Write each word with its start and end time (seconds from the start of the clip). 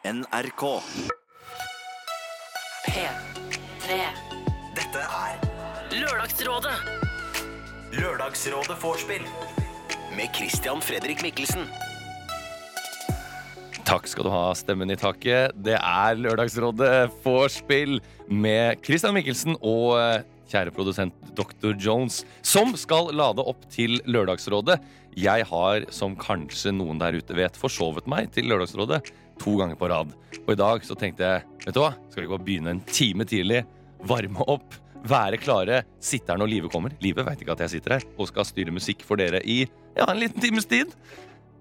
NRK. 0.00 0.62
P3. 2.88 3.96
Dette 4.72 5.02
er 5.04 5.42
Lørdagsrådet. 5.92 6.72
Lørdagsrådet 7.98 8.78
vorspiel 8.80 9.26
med 10.16 10.32
Christian 10.32 10.80
Fredrik 10.80 11.20
Mikkelsen. 11.20 11.68
Takk 13.84 14.08
skal 14.08 14.24
du 14.24 14.32
ha, 14.32 14.54
stemmen 14.56 14.88
i 14.88 14.96
taket. 14.96 15.52
Det 15.60 15.76
er 15.76 16.16
Lørdagsrådet 16.16 17.12
vorspiel 17.20 18.00
med 18.24 18.80
Christian 18.80 19.18
Mikkelsen 19.18 19.60
og 19.60 19.98
eh, 20.00 20.24
kjære 20.48 20.72
produsent 20.72 21.32
Dr. 21.36 21.76
Jones, 21.76 22.22
som 22.40 22.72
skal 22.72 23.12
lade 23.12 23.44
opp 23.44 23.68
til 23.68 24.00
Lørdagsrådet. 24.08 24.80
Jeg 25.20 25.44
har, 25.52 25.90
som 25.92 26.16
kanskje 26.16 26.72
noen 26.72 27.02
der 27.02 27.20
ute 27.20 27.36
vet, 27.36 27.58
forsovet 27.68 28.08
meg 28.08 28.32
til 28.32 28.48
Lørdagsrådet 28.48 29.04
to 29.40 29.56
ganger 29.60 29.78
på 29.80 29.88
rad. 29.90 30.12
Og 30.44 30.52
i 30.54 30.58
dag 30.60 30.84
så 30.86 30.96
tenkte 30.98 31.26
jeg, 31.26 31.48
vet 31.64 31.76
du 31.76 31.82
hva, 31.82 31.94
skal 32.10 32.22
vi 32.22 32.26
ikke 32.28 32.36
bare 32.36 32.46
begynne 32.46 32.76
en 32.76 32.84
time 32.90 33.26
tidlig, 33.28 33.64
varme 34.08 34.46
opp, 34.50 34.76
være 35.08 35.40
klare, 35.40 35.82
sitte 36.02 36.32
her 36.32 36.40
når 36.40 36.52
livet 36.54 36.72
kommer. 36.72 36.94
Livet 37.04 37.26
vet 37.26 37.42
ikke 37.42 37.56
at 37.56 37.64
jeg 37.64 37.76
sitter 37.76 37.96
her 37.96 38.06
og 38.16 38.28
skal 38.28 38.48
styre 38.48 38.74
musikk 38.74 39.04
for 39.06 39.20
dere 39.20 39.40
i 39.44 39.62
ja, 39.64 40.06
en 40.06 40.20
liten 40.20 40.42
times 40.42 40.68
tid. 40.68 40.92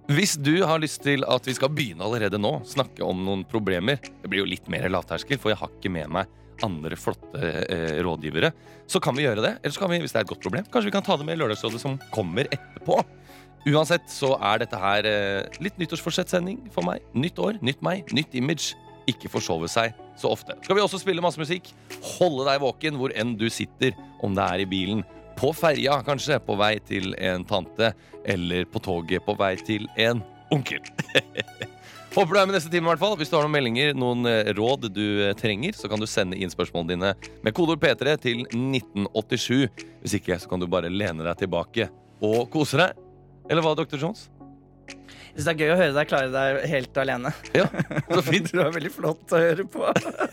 Hvis 0.10 0.34
du 0.42 0.64
har 0.66 0.82
lyst 0.82 1.04
til 1.06 1.24
at 1.30 1.46
vi 1.46 1.54
skal 1.54 1.70
begynne 1.70 2.02
allerede 2.02 2.40
nå, 2.42 2.56
snakke 2.66 3.06
om 3.06 3.20
noen 3.28 3.44
problemer 3.46 4.00
Det 4.02 4.26
blir 4.26 4.42
jo 4.42 4.50
litt 4.50 4.66
mer 4.72 4.88
lavterskel, 4.90 5.38
for 5.38 5.54
jeg 5.54 5.60
har 5.62 5.70
ikke 5.76 5.92
med 5.94 6.10
meg 6.16 6.38
andre 6.66 6.98
flotte 7.00 7.40
eh, 7.40 8.00
rådgivere. 8.04 8.52
Så 8.90 9.00
kan 9.00 9.16
vi 9.16 9.24
gjøre 9.24 9.44
det. 9.46 9.54
Eller 9.62 9.76
så 9.76 9.84
kan 9.84 9.92
vi, 9.94 10.02
hvis 10.04 10.12
det 10.12 10.20
er 10.20 10.26
et 10.26 10.32
godt 10.34 10.44
problem, 10.44 10.66
kanskje 10.68 10.90
vi 10.90 10.96
kan 10.98 11.06
ta 11.06 11.16
det 11.16 11.28
med 11.28 11.38
i 11.38 11.40
Lørdagsrådet 11.40 11.80
som 11.80 11.96
kommer 12.12 12.50
etterpå. 12.52 12.98
Uansett 13.68 14.08
så 14.12 14.36
er 14.38 14.62
dette 14.62 14.80
her 14.80 15.08
eh, 15.08 15.60
litt 15.64 15.80
nyttårsforsett-sending 15.82 16.70
for 16.74 16.86
meg. 16.88 17.04
Nytt 17.18 17.40
år, 17.44 17.60
nytt 17.66 17.82
meg, 17.86 18.08
nytt 18.16 18.36
image. 18.40 18.78
Ikke 19.10 19.32
forsove 19.32 19.68
seg 19.72 19.96
så 20.20 20.32
ofte. 20.32 20.56
Skal 20.64 20.78
vi 20.78 20.84
også 20.84 21.00
spille 21.02 21.24
masse 21.24 21.42
musikk? 21.42 21.72
Holde 22.16 22.46
deg 22.48 22.62
våken 22.64 23.00
hvor 23.00 23.14
enn 23.18 23.34
du 23.40 23.48
sitter, 23.52 23.96
om 24.24 24.36
det 24.38 24.46
er 24.46 24.64
i 24.64 24.70
bilen, 24.70 25.04
på 25.40 25.52
ferja 25.56 26.02
kanskje, 26.06 26.40
på 26.44 26.56
vei 26.60 26.76
til 26.84 27.14
en 27.16 27.46
tante, 27.48 27.94
eller 28.28 28.68
på 28.70 28.82
toget 28.84 29.24
på 29.26 29.36
vei 29.40 29.54
til 29.64 29.88
en 30.00 30.24
onkel. 30.54 30.84
Håper 32.16 32.34
du 32.34 32.40
er 32.42 32.48
med 32.50 32.56
neste 32.58 32.72
time. 32.74 32.88
i 32.88 32.90
hvert 32.90 33.02
fall 33.02 33.14
Hvis 33.20 33.30
du 33.30 33.36
har 33.38 33.46
noen 33.46 33.54
meldinger, 33.54 33.94
noen 33.98 34.26
eh, 34.28 34.50
råd 34.58 34.90
du 34.96 35.04
eh, 35.28 35.36
trenger, 35.38 35.76
så 35.78 35.92
kan 35.92 36.02
du 36.02 36.08
sende 36.10 36.40
inn 36.40 36.52
spørsmålene 36.52 36.96
dine 36.96 37.36
med 37.46 37.56
kodeord 37.56 37.84
P3 37.84 38.16
til 38.24 38.42
1987. 38.48 39.86
Hvis 40.02 40.18
ikke, 40.18 40.40
så 40.42 40.50
kan 40.50 40.64
du 40.64 40.68
bare 40.72 40.90
lene 40.92 41.24
deg 41.28 41.44
tilbake 41.44 41.92
og 42.26 42.50
kose 42.52 42.82
deg. 42.82 43.09
Eller 43.50 43.66
hva, 43.66 43.74
Dr. 43.78 43.98
Jones? 43.98 44.28
Hvis 45.34 45.46
det 45.46 45.54
er 45.54 45.62
gøy 45.62 45.72
å 45.72 45.78
høre 45.80 45.94
deg 45.96 46.08
klare 46.10 46.30
deg 46.34 46.64
helt 46.68 46.98
alene. 47.00 47.32
Ja, 47.56 47.66
så 48.10 48.24
fint. 48.26 48.50
Du 48.54 48.62
er 48.64 48.72
veldig 48.76 48.92
flott 48.92 49.34
å 49.36 49.40
høre 49.40 49.66
på. 49.72 49.86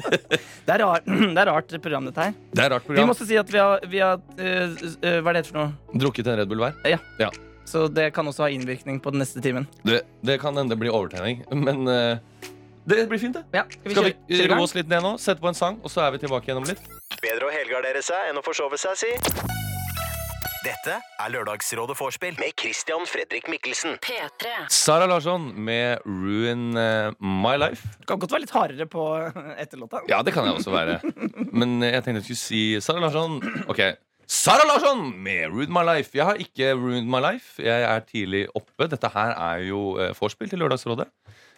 Det 0.67 0.75
er, 0.75 0.83
rar, 0.83 1.05
det 1.37 1.39
er 1.39 1.47
rart 1.47 1.75
program, 1.79 2.09
dette 2.09 2.25
her. 2.27 2.33
Det 2.51 2.65
er 2.65 2.73
rart 2.75 2.89
Vi 2.91 3.05
må 3.07 3.13
også 3.15 3.29
si 3.29 3.37
at 3.39 3.51
vi 3.53 3.61
har, 3.63 3.85
vi 3.87 4.01
har 4.03 4.17
øh, 4.19 4.73
øh, 4.75 5.19
Hva 5.23 5.31
er 5.31 5.37
det 5.37 5.43
heter 5.45 5.53
for 5.53 5.59
noe? 5.61 6.01
Drukket 6.03 6.31
en 6.33 6.41
Red 6.41 6.51
Bull 6.51 6.65
hver. 6.65 7.37
Så 7.71 7.85
det 7.91 8.09
kan 8.17 8.27
også 8.27 8.47
ha 8.47 8.51
innvirkning 8.51 8.99
på 9.03 9.13
den 9.15 9.23
neste 9.23 9.43
timen. 9.43 9.69
Det, 9.87 10.01
det 10.27 10.41
kan 10.43 10.59
hende 10.59 10.75
det 10.75 10.81
blir 10.83 10.95
overtenning, 10.95 11.45
men 11.55 11.87
eh, 11.91 12.51
det 12.87 13.07
blir 13.11 13.23
fint, 13.23 13.39
det. 13.39 13.47
Ja, 13.55 13.63
skal 13.71 13.91
vi 13.91 13.95
Skal 14.15 14.47
vi 14.47 14.49
roe 14.55 14.63
oss 14.67 14.75
litt 14.79 14.91
ned 14.91 15.03
nå? 15.07 15.17
Sette 15.23 15.43
på 15.43 15.51
en 15.51 15.59
sang, 15.59 15.79
og 15.83 15.91
så 15.91 16.07
er 16.07 16.15
vi 16.15 16.23
tilbake 16.23 16.51
igjen 16.51 16.63
om 16.63 16.67
litt? 16.67 16.83
Bedre 17.23 17.51
å 17.51 17.55
helgardere 17.55 18.03
seg 18.07 18.31
enn 18.31 18.43
å 18.43 18.47
forsove 18.47 18.79
seg, 18.79 18.99
si. 19.03 19.56
Dette 20.67 20.97
er 21.23 21.31
Lørdagsrådet 21.31 21.95
vorspiel 21.95 22.35
med 22.41 22.55
Christian 22.59 23.05
Fredrik 23.07 23.47
Mikkelsen. 23.53 24.01
P3. 24.03 24.55
Sara 24.73 25.07
Larsson 25.07 25.45
med 25.55 26.01
'Ruin 26.03 26.75
eh, 26.75 27.13
My 27.23 27.55
Life'. 27.61 27.87
Kan 28.09 28.19
godt 28.19 28.33
være 28.35 28.43
litt 28.43 28.55
hardere 28.57 28.87
på 28.91 29.05
etterlåta. 29.63 30.01
Ja, 30.11 30.23
det 30.27 30.35
kan 30.35 30.49
jeg 30.49 30.57
også 30.59 30.75
være. 30.75 30.99
Men 31.53 31.77
eh, 31.85 31.93
jeg 31.95 32.03
tenkte 32.03 32.19
jeg 32.19 32.27
skulle 32.27 32.43
si 32.43 32.63
Sara 32.83 33.05
Larsson. 33.05 33.39
Ok, 33.71 33.85
Sara 34.27 34.67
Larsson 34.67 35.07
med 35.23 35.53
'Ruin 35.53 35.71
My 35.71 35.87
Life'. 35.87 36.11
Jeg 36.19 36.27
har 36.27 36.43
ikke 36.43 36.73
ruined 36.75 37.07
my 37.15 37.23
life. 37.23 37.63
Jeg 37.63 37.87
er 37.87 38.03
tidlig 38.11 38.47
oppe. 38.55 38.91
Dette 38.91 39.13
her 39.15 39.37
er 39.53 39.63
jo 39.69 40.01
eh, 40.03 40.15
vorspiel 40.19 40.51
til 40.51 40.65
Lørdagsrådet. 40.65 41.07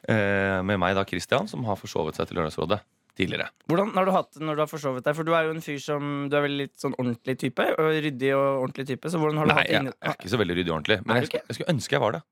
Eh, 0.09 0.61
med 0.69 0.77
meg 0.85 1.01
da, 1.01 1.09
Christian, 1.09 1.49
som 1.49 1.65
har 1.65 1.81
forsovet 1.81 2.19
seg 2.19 2.29
til 2.29 2.43
Lørdagsrådet 2.43 2.83
tidligere. 3.19 3.51
Hvordan 3.69 3.93
har 3.99 4.09
du 4.09 4.15
hatt 4.15 4.33
det 4.37 4.47
når 4.47 4.59
du 4.59 4.65
har 4.65 4.71
forsovet 4.71 5.05
deg? 5.05 5.19
For 5.19 5.27
du 5.27 5.35
er 5.37 5.49
jo 5.49 5.55
en 5.57 5.65
fyr 5.65 5.79
som 5.83 6.17
Du 6.31 6.39
er 6.39 6.47
veldig 6.47 6.65
litt 6.65 6.79
sånn 6.81 6.97
ordentlig 6.97 7.37
type? 7.43 7.69
Og 7.75 7.93
ryddig 8.07 8.33
og 8.39 8.49
ordentlig 8.65 8.89
type. 8.95 9.11
Så 9.13 9.21
hvordan 9.21 9.43
har 9.43 9.51
du 9.51 9.53
Nei, 9.53 9.61
hatt 9.61 9.69
det 9.69 9.77
jeg 9.77 9.85
inni 9.85 9.95
er 9.99 10.19
ikke 10.19 10.33
så 10.33 10.41
veldig 10.41 10.59
ryddig 10.61 10.73
og 10.73 10.77
ordentlig. 10.79 11.01
Men 11.05 11.21
jeg, 11.21 11.33
jeg 11.43 11.59
skulle 11.59 11.75
ønske 11.75 11.99
jeg 11.99 12.05
var 12.07 12.19
det. 12.19 12.25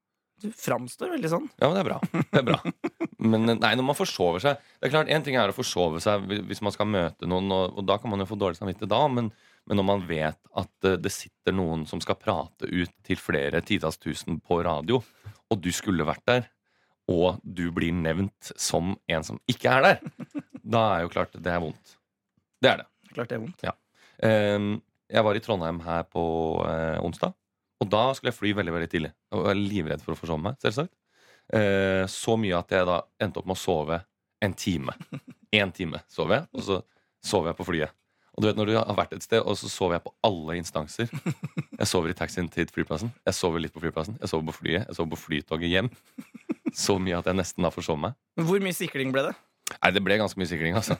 Du 0.43 0.51
framstår 0.53 1.15
veldig 1.15 1.29
sånn. 1.33 1.47
Ja, 1.57 1.69
men 1.69 1.77
det 1.79 1.83
er 1.83 1.89
bra. 1.89 1.99
Det 2.13 2.41
er 2.43 2.47
bra. 2.51 2.59
Men 3.27 3.49
nei, 3.49 3.71
når 3.79 3.87
man 3.89 3.97
forsover 3.97 4.43
seg 4.45 4.59
Det 4.61 4.87
er 4.87 4.93
klart, 4.93 5.09
En 5.11 5.23
ting 5.25 5.39
er 5.41 5.49
å 5.49 5.55
forsove 5.57 6.03
seg 6.05 6.27
hvis 6.47 6.61
man 6.63 6.75
skal 6.75 6.89
møte 6.91 7.27
noen, 7.27 7.49
og, 7.51 7.79
og 7.81 7.87
da 7.89 7.97
kan 7.99 8.13
man 8.13 8.21
jo 8.21 8.27
få 8.29 8.37
dårlig 8.39 8.59
samvittighet 8.59 8.93
da, 8.93 9.01
men, 9.09 9.31
men 9.67 9.81
når 9.81 9.87
man 9.89 10.05
vet 10.07 10.37
at 10.61 10.87
eh, 10.87 10.99
det 11.01 11.13
sitter 11.15 11.57
noen 11.57 11.87
som 11.89 12.03
skal 12.05 12.19
prate 12.21 12.69
ut 12.69 12.93
til 13.09 13.19
flere 13.19 13.63
titalls 13.65 13.97
tusen 13.99 14.37
på 14.45 14.61
radio, 14.67 15.01
og 15.49 15.65
du 15.65 15.71
skulle 15.75 16.07
vært 16.07 16.27
der, 16.29 16.47
og 17.11 17.41
du 17.41 17.65
blir 17.75 17.97
nevnt 17.97 18.53
som 18.61 18.95
en 19.09 19.27
som 19.27 19.41
ikke 19.51 19.73
er 19.73 19.89
der, 19.89 20.45
da 20.67 20.83
er 20.97 21.07
jo 21.07 21.13
klart 21.13 21.35
det 21.37 21.53
er 21.53 21.63
vondt. 21.63 21.97
Det 22.63 22.73
er 22.73 22.83
det. 22.83 22.87
Klart 23.15 23.31
det 23.31 23.39
er 23.39 23.43
vondt. 23.45 23.67
Ehm, 24.27 24.71
jeg 25.13 25.25
var 25.27 25.39
i 25.39 25.43
Trondheim 25.45 25.81
her 25.85 26.07
på 26.11 26.23
uh, 26.65 26.99
onsdag. 27.07 27.35
Og 27.85 27.91
da 27.93 28.09
skulle 28.17 28.33
jeg 28.33 28.39
fly 28.39 28.55
veldig 28.57 28.75
veldig 28.75 28.91
tidlig. 28.91 29.13
Og 29.31 29.39
jeg 29.39 29.47
var 29.47 29.61
livredd 29.61 30.05
for 30.05 30.17
å 30.17 30.21
forsove 30.21 30.43
meg. 30.49 30.61
selvsagt 30.65 30.95
Uh, 31.47 32.03
Så 32.11 32.35
mye 32.35 32.57
at 32.59 32.73
jeg 32.75 32.87
da 32.89 32.97
endte 33.23 33.39
opp 33.39 33.47
med 33.47 33.55
å 33.55 33.61
sove 33.61 34.01
en 34.43 34.55
time. 34.59 34.97
Én 35.55 35.71
time 35.71 36.01
sov 36.11 36.33
jeg, 36.35 36.43
og 36.51 36.65
så 36.67 36.81
sov 37.23 37.47
jeg 37.47 37.55
på 37.55 37.67
flyet. 37.69 37.95
Og 38.37 38.43
du 38.43 38.49
vet 38.51 38.59
når 38.59 38.69
du 38.69 38.75
har 38.77 38.97
vært 38.99 39.15
et 39.17 39.25
sted, 39.25 39.41
og 39.41 39.55
så 39.57 39.71
sover 39.71 39.97
jeg 39.97 40.05
på 40.05 40.13
alle 40.27 40.59
instanser. 40.59 41.09
Jeg 41.77 41.89
sover 41.89 42.13
i 42.13 42.17
taxien 42.19 42.51
til 42.53 42.69
flyplassen, 42.69 43.15
jeg 43.25 43.37
sover 43.39 43.63
litt 43.63 43.73
på 43.73 43.81
flyplassen, 43.81 44.19
jeg 44.21 44.29
sover 44.29 44.51
på 44.51 44.57
flyet, 44.59 44.85
jeg 44.85 44.99
sover 44.99 45.15
på 45.15 45.21
flytoget 45.23 45.73
hjem. 45.73 45.91
Så 46.77 46.99
mye 47.01 47.17
at 47.17 47.31
jeg 47.31 47.39
nesten 47.39 47.65
da 47.65 47.71
forsov 47.73 47.97
meg. 48.03 48.19
Hvor 48.37 48.61
mye 48.61 48.77
sikling 48.77 49.15
ble 49.15 49.31
det? 49.31 49.33
Nei, 49.75 49.91
det 49.93 50.03
ble 50.05 50.19
ganske 50.21 50.39
mye 50.41 50.51
sikring, 50.51 50.79
altså. 50.79 50.97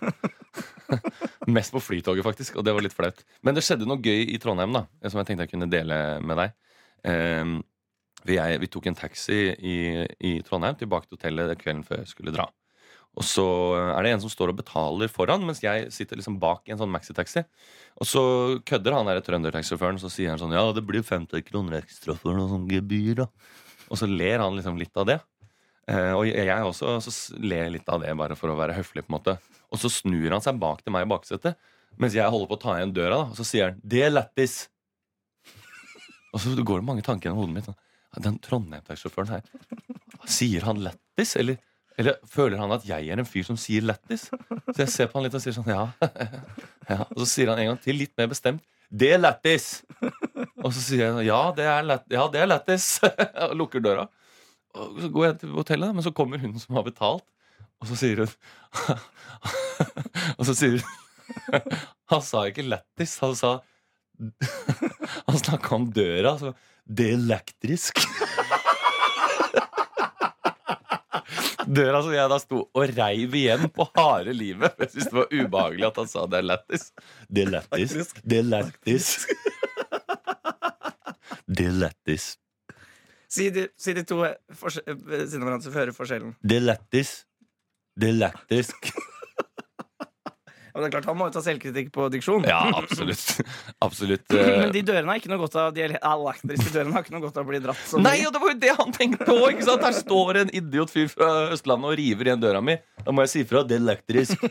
Mest 1.57 1.75
på 1.75 1.83
flytoget, 1.83 2.25
faktisk, 2.27 2.59
og 2.59 2.67
det 2.67 2.75
var 2.75 2.85
litt 2.85 2.97
flaut. 2.97 3.23
Men 3.47 3.57
det 3.57 3.65
skjedde 3.67 3.87
noe 3.89 4.03
gøy 4.03 4.27
i 4.33 4.39
Trondheim 4.43 4.75
da 4.75 4.87
som 5.07 5.21
jeg 5.21 5.31
tenkte 5.31 5.47
jeg 5.47 5.55
kunne 5.55 5.71
dele 5.71 5.99
med 6.27 6.41
deg. 6.43 6.55
Um, 7.07 7.57
vi, 8.27 8.39
jeg, 8.41 8.61
vi 8.63 8.71
tok 8.71 8.89
en 8.91 8.99
taxi 8.99 9.41
i, 9.55 9.77
i 10.19 10.39
Trondheim 10.47 10.79
tilbake 10.79 11.07
til 11.07 11.19
hotellet 11.19 11.59
kvelden 11.61 11.85
før 11.87 12.03
jeg 12.03 12.11
skulle 12.11 12.35
dra. 12.35 12.49
Og 13.17 13.25
så 13.25 13.45
er 13.95 14.05
det 14.05 14.11
en 14.13 14.23
som 14.27 14.33
står 14.33 14.53
og 14.53 14.59
betaler 14.59 15.09
foran, 15.09 15.45
mens 15.49 15.63
jeg 15.65 15.87
sitter 15.95 16.19
liksom 16.21 16.37
bak 16.41 16.67
i 16.69 16.75
en 16.75 16.81
sånn 16.81 16.93
maxitaxi. 16.93 17.47
Og 17.97 18.09
så 18.09 18.25
kødder 18.69 18.99
han 18.99 19.09
der 19.09 19.23
trøndertaxisjåføren, 19.25 20.01
så 20.03 20.11
sier 20.13 20.35
han 20.35 20.43
sånn 20.43 20.53
Ja, 20.53 20.67
det 20.77 20.85
blir 20.85 21.07
50 21.07 21.47
kroner 21.47 21.79
ekstra 21.81 22.17
for 22.19 22.37
noe 22.37 22.51
sånn 22.51 22.69
gebyr, 22.69 23.23
da. 23.23 23.31
Og 23.89 24.01
så 24.01 24.09
ler 24.11 24.43
han 24.45 24.59
liksom 24.59 24.77
litt 24.77 24.93
av 25.01 25.09
det. 25.09 25.17
Eh, 25.87 26.13
og 26.19 26.27
jeg 26.27 26.67
også 26.67 26.97
så 27.05 27.13
ler 27.39 27.71
litt 27.71 27.89
av 27.93 28.03
det, 28.03 28.15
bare 28.19 28.37
for 28.39 28.51
å 28.51 28.59
være 28.59 28.75
høflig. 28.75 29.05
på 29.07 29.13
en 29.13 29.19
måte 29.19 29.37
Og 29.71 29.79
så 29.79 29.91
snur 29.91 30.31
han 30.35 30.43
seg 30.43 30.59
bak 30.59 30.83
til 30.83 30.95
meg 30.95 31.07
i 31.07 31.11
baksetet, 31.11 31.55
mens 31.97 32.15
jeg 32.15 32.31
holder 32.31 32.51
på 32.51 32.59
å 32.59 32.63
ta 32.63 32.77
igjen 32.77 32.95
døra. 32.95 33.23
da 33.23 33.31
Og 33.31 33.37
så 33.37 33.45
sier 33.45 33.71
han 33.71 33.81
'Det 33.85 34.03
er 34.03 34.11
lættis'. 34.11 34.69
Og 36.35 36.41
så 36.41 36.55
går 36.55 36.81
det 36.81 36.87
mange 36.87 37.03
tanker 37.03 37.31
gjennom 37.31 37.47
hodet 37.47 37.55
mitt. 37.55 37.65
Sånn, 37.65 37.79
den 38.23 38.39
Trondheim-taxisjåføren 38.39 39.29
her, 39.29 39.43
sier 40.27 40.65
han 40.65 40.83
lættis? 40.83 41.37
Eller, 41.37 41.59
eller 41.99 42.17
føler 42.27 42.59
han 42.59 42.73
at 42.73 42.85
jeg 42.85 43.09
er 43.09 43.19
en 43.19 43.29
fyr 43.29 43.45
som 43.45 43.57
sier 43.57 43.83
lættis? 43.83 44.31
Så 44.73 44.79
jeg 44.79 44.89
ser 44.89 45.07
på 45.07 45.19
han 45.19 45.25
litt 45.25 45.35
og 45.35 45.43
sier 45.45 45.53
sånn 45.53 45.69
ja. 45.69 45.93
ja. 46.91 47.05
Og 47.13 47.23
så 47.23 47.27
sier 47.27 47.49
han 47.53 47.59
en 47.59 47.73
gang 47.73 47.81
til, 47.83 47.97
litt 47.97 48.17
mer 48.19 48.29
bestemt, 48.29 48.63
'Det 48.91 49.13
er 49.15 49.19
lættis'. 49.19 49.85
Og 50.63 50.73
så 50.73 50.81
sier 50.81 51.07
jeg 51.07 51.27
ja, 51.27 51.53
det 51.55 51.65
er 51.65 51.83
lættis, 51.83 53.01
ja, 53.03 53.47
og 53.51 53.57
lukker 53.57 53.81
døra. 53.81 54.09
Og 54.77 55.01
så 55.01 55.11
går 55.13 55.27
jeg 55.27 55.39
til 55.43 55.55
hotellet, 55.57 55.97
men 55.97 56.05
så 56.05 56.13
kommer 56.17 56.43
hun 56.43 56.55
som 56.61 56.77
har 56.79 56.87
betalt, 56.87 57.25
og 57.81 57.89
så 57.91 57.99
sier 57.99 58.23
hun 58.23 58.31
Og 60.39 60.47
så 60.49 60.55
sier 60.57 60.79
hun 60.79 60.85
Han 62.13 62.23
sa 62.23 62.45
ikke 62.49 62.65
lættis, 62.67 63.17
han 63.23 63.35
sa 63.39 63.57
Han 65.27 65.41
snakka 65.41 65.75
om 65.75 65.89
døra. 65.93 66.37
Så, 66.41 66.53
det 66.87 67.11
er 67.11 67.17
elektrisk. 67.19 67.99
Døra 71.67 71.99
som 72.05 72.13
jeg 72.15 72.31
da 72.31 72.39
sto 72.39 72.61
og 72.63 72.93
reiv 72.95 73.35
igjen 73.35 73.67
på 73.75 73.89
harde 73.99 74.33
livet. 74.37 74.77
Jeg 74.79 74.93
syntes 74.93 75.11
det 75.11 75.19
var 75.19 75.33
ubehagelig 75.35 75.89
at 75.89 75.99
han 75.99 76.11
sa 76.13 76.27
det 76.31 76.39
er 76.39 76.47
lættis. 76.53 76.85
Det 77.27 77.43
er 77.43 77.53
lættis. 77.57 78.13
Det 78.23 78.39
er 78.39 78.47
lættis. 78.53 79.09
Det 81.47 81.67
er 81.67 81.79
lættis. 81.83 82.29
Si 83.29 83.49
de, 83.51 83.67
si 83.81 83.93
de 83.97 84.05
to 84.07 84.21
ved 84.23 84.37
siden 85.27 85.43
av 85.43 85.49
hverandre, 85.49 85.65
så 85.67 85.75
hører 85.75 85.95
forskjellen. 85.97 86.37
Det 86.47 86.61
er 86.61 86.67
lættis. 86.69 87.13
Det 87.99 88.13
er 88.13 88.19
lættisk. 88.21 88.91
Og 90.77 90.83
det 90.83 90.89
er 90.91 90.93
klart 90.93 91.07
Han 91.09 91.17
må 91.17 91.27
jo 91.31 91.33
ta 91.33 91.41
selvkritikk 91.41 91.87
på 91.95 92.07
diksjon. 92.13 92.45
Ja, 92.45 92.59
absolutt. 92.77 93.39
absolutt. 93.87 94.27
eh. 94.37 94.51
Men 94.61 94.75
de 94.75 94.83
dørene 94.85 95.09
har 95.09 95.23
ikke 95.23 95.31
noe 95.33 95.41
godt 95.41 95.57
av 95.57 95.71
De 95.73 95.81
elektriske 95.87 96.75
dørene 96.75 96.93
har 96.93 97.07
ikke 97.07 97.15
noe 97.15 97.23
godt 97.25 97.39
av 97.41 97.47
å 97.47 97.49
bli 97.49 97.61
dratt 97.65 97.95
Nei, 98.05 98.19
og 98.29 98.35
det 98.35 98.43
var 98.43 98.53
jo 98.53 98.59
det 98.67 98.75
han 98.77 98.93
tenkte 98.93 99.25
på! 99.25 99.39
ikke 99.55 99.65
sant? 99.71 99.87
Her 99.89 99.97
står 99.97 100.43
en 100.43 100.53
idiot 100.61 100.93
fyr 100.93 101.09
fra 101.09 101.31
Østlandet 101.57 101.95
og 101.95 101.97
river 102.03 102.29
igjen 102.29 102.43
døra 102.45 102.61
mi. 102.61 102.77
Da 103.07 103.15
må 103.17 103.25
jeg 103.25 103.33
si 103.33 103.47
fra. 103.49 103.65
Det 103.65 103.79
er 103.79 103.87
elektrisk. 103.87 104.45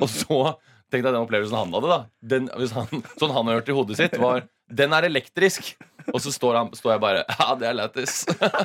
og 0.00 0.08
så 0.08 0.40
tenkte 0.88 1.02
jeg 1.02 1.12
den 1.12 1.20
opplevelsen 1.20 1.58
han 1.60 1.76
hadde, 1.76 1.92
da. 1.92 2.00
Den, 2.32 2.48
han, 2.72 3.04
sånn 3.20 3.36
han 3.36 3.50
har 3.52 3.60
hørt 3.60 3.68
i 3.68 3.76
hodet 3.76 4.00
sitt, 4.00 4.16
var 4.22 4.46
Den 4.80 4.96
er 4.96 5.10
elektrisk. 5.10 5.74
Og 6.12 6.22
så 6.22 6.32
står, 6.34 6.58
han, 6.60 6.72
står 6.76 6.94
jeg 6.94 7.02
bare 7.02 7.22
Ja, 7.40 7.54
det 7.58 7.68
er 7.70 7.76
lættis. 7.78 8.18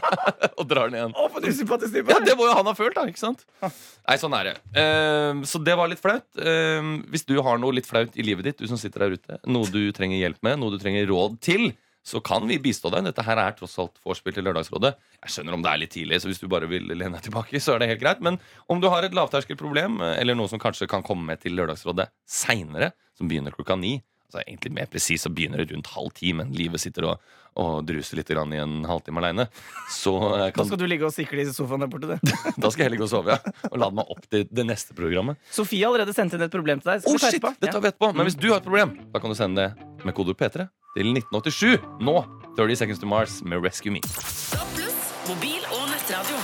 og 0.60 0.66
drar 0.70 0.90
den 0.90 1.00
igjen. 1.00 1.16
Å, 1.16 1.28
for 1.34 1.44
du 1.44 1.50
usympatisk 1.52 1.96
type! 1.96 2.14
Ja, 2.14 2.22
det 2.24 2.38
må 2.40 2.48
jo 2.50 2.56
han 2.58 2.70
ha 2.70 2.76
følt, 2.78 2.98
da. 2.98 3.06
ikke 3.10 3.22
sant? 3.22 3.46
Nei, 3.62 4.18
sånn 4.22 4.36
er 4.38 4.52
det. 4.52 4.56
Ehm, 4.82 5.46
så 5.48 5.62
det 5.64 5.78
var 5.80 5.92
litt 5.92 6.02
flaut. 6.02 6.28
Ehm, 6.42 7.00
hvis 7.12 7.26
du 7.28 7.38
har 7.44 7.62
noe 7.62 7.78
litt 7.78 7.90
flaut 7.90 8.18
i 8.18 8.26
livet 8.26 8.50
ditt, 8.50 8.62
du 8.62 8.70
som 8.70 8.80
sitter 8.80 9.08
der 9.08 9.18
ute, 9.18 9.40
noe 9.50 9.70
du 9.72 9.84
trenger 9.96 10.22
hjelp 10.22 10.42
med, 10.46 10.60
noe 10.62 10.76
du 10.76 10.82
trenger 10.82 11.10
råd 11.10 11.40
til, 11.44 11.72
så 12.04 12.20
kan 12.26 12.48
vi 12.50 12.58
bistå 12.62 12.90
deg. 12.94 13.06
Dette 13.06 13.24
her 13.26 13.38
er 13.38 13.54
tross 13.58 13.78
alt 13.82 14.00
vorspiel 14.06 14.34
til 14.34 14.46
Lørdagsrådet. 14.48 14.96
Jeg 15.22 15.34
skjønner 15.36 15.58
om 15.58 15.66
det 15.66 15.72
er 15.72 15.82
litt 15.84 15.94
tidlig, 15.94 16.22
så 16.22 16.32
hvis 16.32 16.42
du 16.42 16.48
bare 16.50 16.70
vil 16.70 16.90
lene 16.90 17.14
deg 17.18 17.28
tilbake, 17.28 17.62
så 17.62 17.76
er 17.76 17.84
det 17.84 17.92
helt 17.92 18.02
greit. 18.02 18.24
Men 18.26 18.40
om 18.72 18.82
du 18.82 18.90
har 18.90 19.06
et 19.06 19.16
lavterskelproblem, 19.18 20.00
eh, 20.02 20.16
eller 20.24 20.38
noe 20.38 20.50
som 20.50 20.62
kanskje 20.62 20.90
kan 20.90 21.06
komme 21.06 21.28
med 21.30 21.44
til 21.44 21.54
Lørdagsrådet 21.58 22.10
seinere, 22.26 22.92
som 23.18 23.30
begynner 23.30 23.54
klokka 23.54 23.78
ni 23.78 24.00
Altså 24.32 24.46
Egentlig 24.48 24.72
mer 24.72 24.88
presis 24.88 25.26
så 25.26 25.30
begynner 25.34 25.60
det 25.60 25.74
rundt 25.74 25.90
halv 25.92 26.12
ti, 26.16 26.32
men 26.32 26.54
livet 26.56 26.80
sitter 26.80 27.10
og, 27.10 27.34
og 27.60 27.82
druser 27.84 28.16
litt 28.22 28.32
i 28.32 28.38
en 28.62 28.86
halvtime 28.88 29.20
aleine. 29.20 29.48
Kan... 29.52 30.54
Da 30.56 30.66
skal 30.70 30.80
du 30.80 30.86
ligge 30.88 31.10
og 31.10 31.12
sikle 31.12 31.44
i 31.44 31.52
sofaen 31.52 31.84
der 31.84 31.92
borte, 31.92 32.16
du. 32.16 32.32
da 32.64 32.72
skal 32.72 32.86
jeg 32.86 32.88
heller 32.88 33.02
gå 33.02 33.10
og 33.10 33.12
sove, 33.12 33.36
ja. 33.36 33.54
Og 33.68 33.78
lade 33.84 34.00
meg 34.00 34.16
opp 34.16 34.24
til 34.32 34.48
det 34.48 34.68
neste 34.70 34.96
programmet. 34.96 35.36
Sofie 35.52 35.84
har 35.84 35.92
allerede 35.92 36.16
sendt 36.16 36.38
inn 36.38 36.48
et 36.48 36.56
problem 36.56 36.80
til 36.80 36.94
deg. 36.94 37.04
Skal 37.04 37.12
Oh 37.12 37.20
vi 37.20 37.36
shit, 37.36 37.50
det 37.60 37.76
tar 37.76 37.84
vi 37.84 37.92
etterpå. 37.92 38.14
Men 38.16 38.30
hvis 38.30 38.40
du 38.40 38.48
har 38.54 38.64
et 38.64 38.70
problem, 38.72 38.96
da 39.12 39.20
kan 39.20 39.36
du 39.36 39.36
sende 39.36 39.68
det 39.68 40.08
med 40.08 40.16
kodord 40.16 40.40
P3 40.40 40.70
til 40.96 41.12
1987. 41.12 41.92
Nå 42.08 42.20
30 42.56 42.84
Seconds 42.86 43.04
to 43.04 43.12
Mars 43.12 43.42
med 43.44 43.60
Rescue 43.68 43.92
Me. 43.92 44.04
Pluss, 44.08 45.16
mobil 45.28 45.60
og 45.76 45.90
nettradio. 45.92 46.40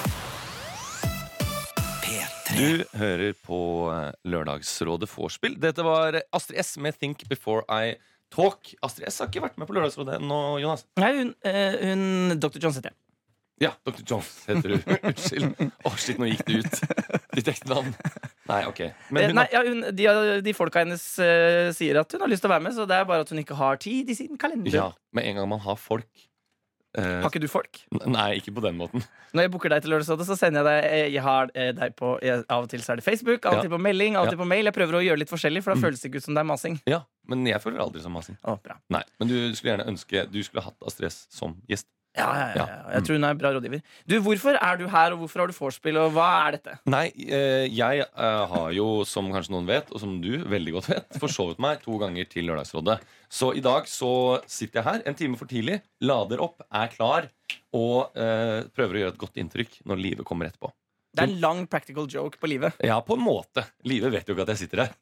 Du 2.55 2.83
hører 2.95 3.33
på 3.43 3.57
eh, 3.91 4.11
Lørdagsrådet 4.29 5.09
vorspiel. 5.11 5.57
Dette 5.59 5.83
var 5.83 6.15
Astrid 6.35 6.59
S 6.61 6.77
med 6.79 6.95
Think 6.95 7.25
Before 7.27 7.65
I 7.67 7.97
Talk. 8.33 8.71
Astrid 8.85 9.09
S 9.09 9.19
har 9.19 9.31
ikke 9.31 9.43
vært 9.43 9.59
med 9.59 9.67
på 9.67 9.75
Lørdagsrådet 9.75 10.21
ennå, 10.21 10.39
Jonas. 10.63 10.85
Nei, 11.01 11.11
hun, 11.19 11.33
eh, 11.47 11.75
hun 11.89 12.37
Dr. 12.39 12.61
John 12.63 12.77
heter 12.77 12.93
jeg. 12.93 12.97
Ja, 13.59 13.71
Dr. 13.87 14.03
Jones 14.05 14.31
heter 14.45 14.75
du. 14.75 14.77
Unnskyld. 15.09 15.67
Å, 15.89 15.93
shit, 15.97 16.21
nå 16.21 16.29
gikk 16.29 16.45
det 16.47 16.61
ut. 16.61 17.21
Ditt 17.33 17.51
ekte 17.51 17.71
navn. 17.73 17.91
Nei, 18.47 18.61
OK. 18.69 18.83
Men 19.09 19.23
Eh, 19.23 19.31
hun 19.31 19.39
Nei, 19.41 19.47
ja, 19.51 19.63
hun, 19.65 19.83
de, 19.97 20.07
de 20.45 20.55
folka 20.55 20.85
hennes 20.85 21.03
uh, 21.19 21.73
sier 21.75 21.99
at 21.99 22.13
hun 22.13 22.23
har 22.23 22.31
lyst 22.31 22.45
til 22.45 22.51
å 22.51 22.53
være 22.53 22.67
med, 22.69 22.77
så 22.77 22.85
det 22.87 22.99
er 22.99 23.09
bare 23.09 23.25
at 23.25 23.33
hun 23.33 23.41
ikke 23.41 23.57
har 23.59 23.81
tid 23.81 24.13
i 24.13 24.17
sin 24.17 24.39
kalender. 24.39 24.71
ja, 24.71 24.91
med 25.17 25.27
en 25.27 25.41
gang 25.41 25.49
man 25.57 25.63
har 25.65 25.79
folk 25.81 26.27
Har 26.97 27.29
ikke 27.29 27.41
du 27.43 27.47
folk? 27.47 27.79
Nei, 28.07 28.39
ikke 28.39 28.53
på 28.55 28.61
den 28.63 28.77
måten. 28.79 29.03
Når 29.33 29.43
jeg 29.45 29.51
booker 29.53 29.69
deg 29.69 29.83
til 29.83 29.91
Lørdagsrådet, 29.93 30.25
så 30.25 30.37
sender 30.39 30.63
jeg 30.63 30.67
deg 30.67 30.91
eh, 30.91 31.07
Jeg 31.13 31.21
har 31.23 31.51
eh, 31.53 31.71
deg 31.77 31.95
på 31.99 32.13
jeg, 32.23 32.43
Av 32.49 32.63
og 32.63 32.69
til 32.71 32.79
så 32.81 32.93
er 32.93 33.01
det 33.01 33.05
Facebook, 33.05 33.45
av 33.45 33.53
og 33.53 33.57
Ja. 33.57 33.61
til 33.67 33.73
på 33.75 33.79
melding, 33.81 34.15
av 34.15 34.23
og 34.23 34.25
Ja. 34.27 34.31
til 34.31 34.39
på 34.41 34.47
mail. 34.47 34.65
Jeg 34.65 34.73
prøver 34.73 34.97
å 34.97 35.03
gjøre 35.05 35.19
litt 35.19 35.29
forskjellig, 35.29 35.61
for 35.63 35.73
da 35.73 35.77
Mm. 35.79 35.83
føles 35.83 36.01
det 36.01 36.09
ikke 36.11 36.17
ut 36.17 36.23
som 36.23 36.33
det 36.33 36.41
er 36.41 36.49
masing. 36.53 36.81
Ja, 36.87 37.01
Men 37.27 37.45
jeg 37.45 37.59
føler 37.61 37.79
aldri 37.83 38.01
som 38.01 38.13
masing. 38.13 38.37
Å, 38.43 38.57
bra. 38.63 38.77
Nei, 38.89 39.03
Men 39.19 39.27
du 39.27 39.35
skulle 39.53 39.75
gjerne 39.77 39.87
ønske 39.93 40.31
du 40.31 40.39
skulle 40.43 40.63
hatt 40.63 40.75
Astrid 40.85 41.11
som 41.11 41.55
gjest. 41.69 41.85
Ja, 42.17 42.27
ja, 42.33 42.47
ja, 42.49 42.55
Ja. 42.57 42.77
Jeg 42.97 43.05
tror 43.05 43.17
hun 43.17 43.27
er 43.27 43.35
en 43.35 43.39
bra 43.41 43.51
rådgiver. 43.55 43.81
Du, 44.09 44.15
Hvorfor 44.25 44.57
er 44.57 44.79
du 44.79 44.87
her, 44.89 45.13
og 45.13 45.21
hvorfor 45.21 45.43
har 45.43 45.51
du 45.51 45.55
vorspiel, 45.57 45.99
og 46.01 46.15
hva 46.15 46.27
er 46.47 46.57
dette? 46.57 46.77
Nei, 46.89 47.05
eh, 47.27 47.67
jeg 47.69 48.05
eh, 48.05 48.43
har 48.53 48.71
jo, 48.75 48.87
som 49.05 49.29
kanskje 49.33 49.53
noen 49.53 49.69
vet, 49.69 49.91
og 49.93 50.01
som 50.01 50.17
du 50.23 50.31
veldig 50.49 50.75
godt 50.79 50.89
vet, 50.93 51.19
forsovet 51.21 51.61
meg 51.63 51.83
to 51.85 51.99
ganger 52.01 52.27
til 52.31 52.49
Lørdagsrådet. 52.49 52.97
Så 53.29 53.51
i 53.59 53.63
dag 53.63 53.87
så 53.91 54.11
sitter 54.47 54.81
jeg 54.81 54.87
her 54.87 55.05
en 55.05 55.19
time 55.19 55.37
for 55.39 55.49
tidlig, 55.51 55.81
lader 56.01 56.41
opp, 56.43 56.63
er 56.71 56.91
klar 56.93 57.29
og 57.75 58.17
eh, 58.17 58.65
prøver 58.75 58.97
å 58.97 59.01
gjøre 59.03 59.15
et 59.15 59.23
godt 59.23 59.39
inntrykk 59.41 59.81
når 59.87 60.01
livet 60.03 60.27
kommer 60.27 60.49
etterpå. 60.49 60.71
Det 61.17 61.23
er 61.23 61.31
en 61.31 61.39
lang 61.41 61.63
practical 61.71 62.05
joke 62.11 62.37
på 62.37 62.49
livet. 62.51 62.75
Ja, 62.85 62.99
på 63.01 63.15
en 63.17 63.23
måte. 63.25 63.63
Livet 63.89 64.13
vet 64.13 64.27
jo 64.29 64.35
ikke 64.35 64.45
at 64.45 64.53
jeg 64.53 64.65
sitter 64.67 64.83
her. 64.85 64.93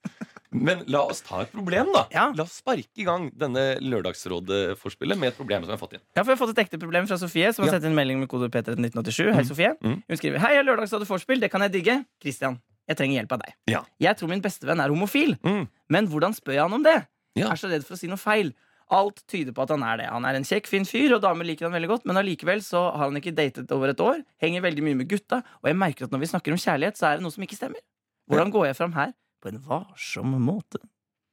Men 0.55 0.83
la 0.87 1.01
oss 1.09 1.21
ta 1.25 1.41
et 1.43 1.51
problem, 1.51 1.89
da. 1.93 2.05
Ja. 2.13 2.29
La 2.35 2.43
oss 2.47 2.57
sparke 2.61 2.87
i 3.01 3.03
gang 3.07 3.29
denne 3.35 3.75
Lørdagsrådet-forspillet 3.83 5.17
med 5.19 5.29
et 5.33 5.37
problem 5.37 5.63
som 5.63 5.71
jeg 5.71 5.77
har 5.77 5.81
fått 5.81 5.93
inn. 5.97 6.03
Ja, 6.15 6.23
for 6.23 6.31
Jeg 6.31 6.37
har 6.37 6.47
fått 6.47 6.53
et 6.57 6.61
ekte 6.65 6.79
problem 6.81 7.07
fra 7.09 7.17
Sofie, 7.17 7.53
som 7.53 7.65
har 7.65 7.73
Ja. 7.73 7.79
sendt 7.79 7.85
inn 7.89 7.95
melding 7.95 8.19
med 8.19 8.29
kode 8.29 8.49
P3 8.49 8.75
1987. 8.79 9.33
Hei, 9.33 9.43
Sofie. 9.43 9.73
Mm. 9.83 10.03
Hun 10.07 10.17
skriver 10.17 10.39
Hei, 10.39 10.53
jeg 10.55 10.65
Lørdagsrådet-forspill. 10.65 11.39
Det 11.41 11.51
kan 11.51 11.61
jeg 11.61 11.71
digge. 11.71 12.05
Christian, 12.21 12.59
jeg 12.87 12.97
trenger 12.97 13.21
hjelp 13.23 13.31
av 13.33 13.39
deg. 13.39 13.53
Ja. 13.67 13.83
Jeg 13.99 14.17
tror 14.17 14.29
min 14.29 14.41
bestevenn 14.41 14.79
er 14.83 14.89
homofil, 14.89 15.37
Mm. 15.43 15.67
men 15.89 16.07
hvordan 16.07 16.33
spør 16.33 16.53
jeg 16.53 16.61
han 16.61 16.73
om 16.73 16.83
det? 16.83 17.05
Jeg 17.35 17.45
er 17.47 17.55
så 17.55 17.69
redd 17.69 17.83
for 17.83 17.95
å 17.95 17.97
si 17.97 18.07
noe 18.07 18.17
feil. 18.17 18.53
Alt 18.91 19.23
tyder 19.27 19.51
på 19.51 19.63
at 19.63 19.69
han 19.69 19.81
er 19.83 19.97
det. 19.97 20.05
Han 20.07 20.23
er 20.25 20.35
en 20.35 20.43
kjekk, 20.43 20.67
fin 20.67 20.85
fyr, 20.85 21.15
og 21.15 21.21
damer 21.21 21.43
liker 21.43 21.65
han 21.69 21.73
veldig 21.73 21.87
godt, 21.89 22.05
men 22.05 22.15
allikevel 22.17 22.61
så 22.61 22.91
har 22.95 23.09
han 23.09 23.15
ikke 23.15 23.33
datet 23.35 23.71
over 23.71 23.89
et 23.89 23.97
år, 23.99 24.23
henger 24.39 24.61
veldig 24.61 24.83
mye 24.83 24.95
med 24.95 25.09
gutta, 25.09 25.37
og 25.63 25.65
jeg 25.65 25.75
merker 25.75 26.03
at 26.05 26.11
når 26.11 26.19
vi 26.19 26.25
snakker 26.27 26.51
om 26.51 26.57
kjærlighet, 26.57 26.93
så 26.95 27.07
er 27.11 27.17
det 27.17 27.23
noe 27.23 27.31
som 27.31 27.43
ikke 27.43 27.57
stemmer. 27.57 27.81
Hvordan 28.29 28.51
går 28.51 28.67
jeg 28.67 28.75
fram 28.77 28.93
her 28.93 29.13
på 29.43 29.51
en 29.51 29.61
varsom 29.65 30.35
måte? 30.41 30.81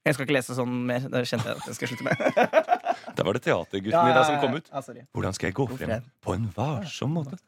Jeg 0.02 0.16
skal 0.16 0.26
ikke 0.26 0.34
lese 0.34 0.56
sånn 0.58 0.72
mer. 0.88 1.04
Det 1.06 1.22
kjente 1.30 1.46
jeg 1.46 1.60
at 1.60 1.68
jeg 1.68 1.76
skal 1.78 1.90
slutte 1.92 2.06
med. 2.08 2.22
Der 3.16 3.26
var 3.28 3.36
det 3.36 3.44
teatergutten 3.44 4.08
i 4.10 4.16
deg 4.16 4.24
som 4.26 4.40
kom 4.42 4.56
ut. 4.58 4.70
Ja. 4.72 5.04
Hvordan 5.14 5.36
skal 5.36 5.48
jeg 5.50 5.56
gå 5.58 5.66
Gå 5.70 5.78
frem 5.78 6.08
på 6.24 6.34
en 6.34 6.48
varsom 6.56 7.14
måte? 7.20 7.38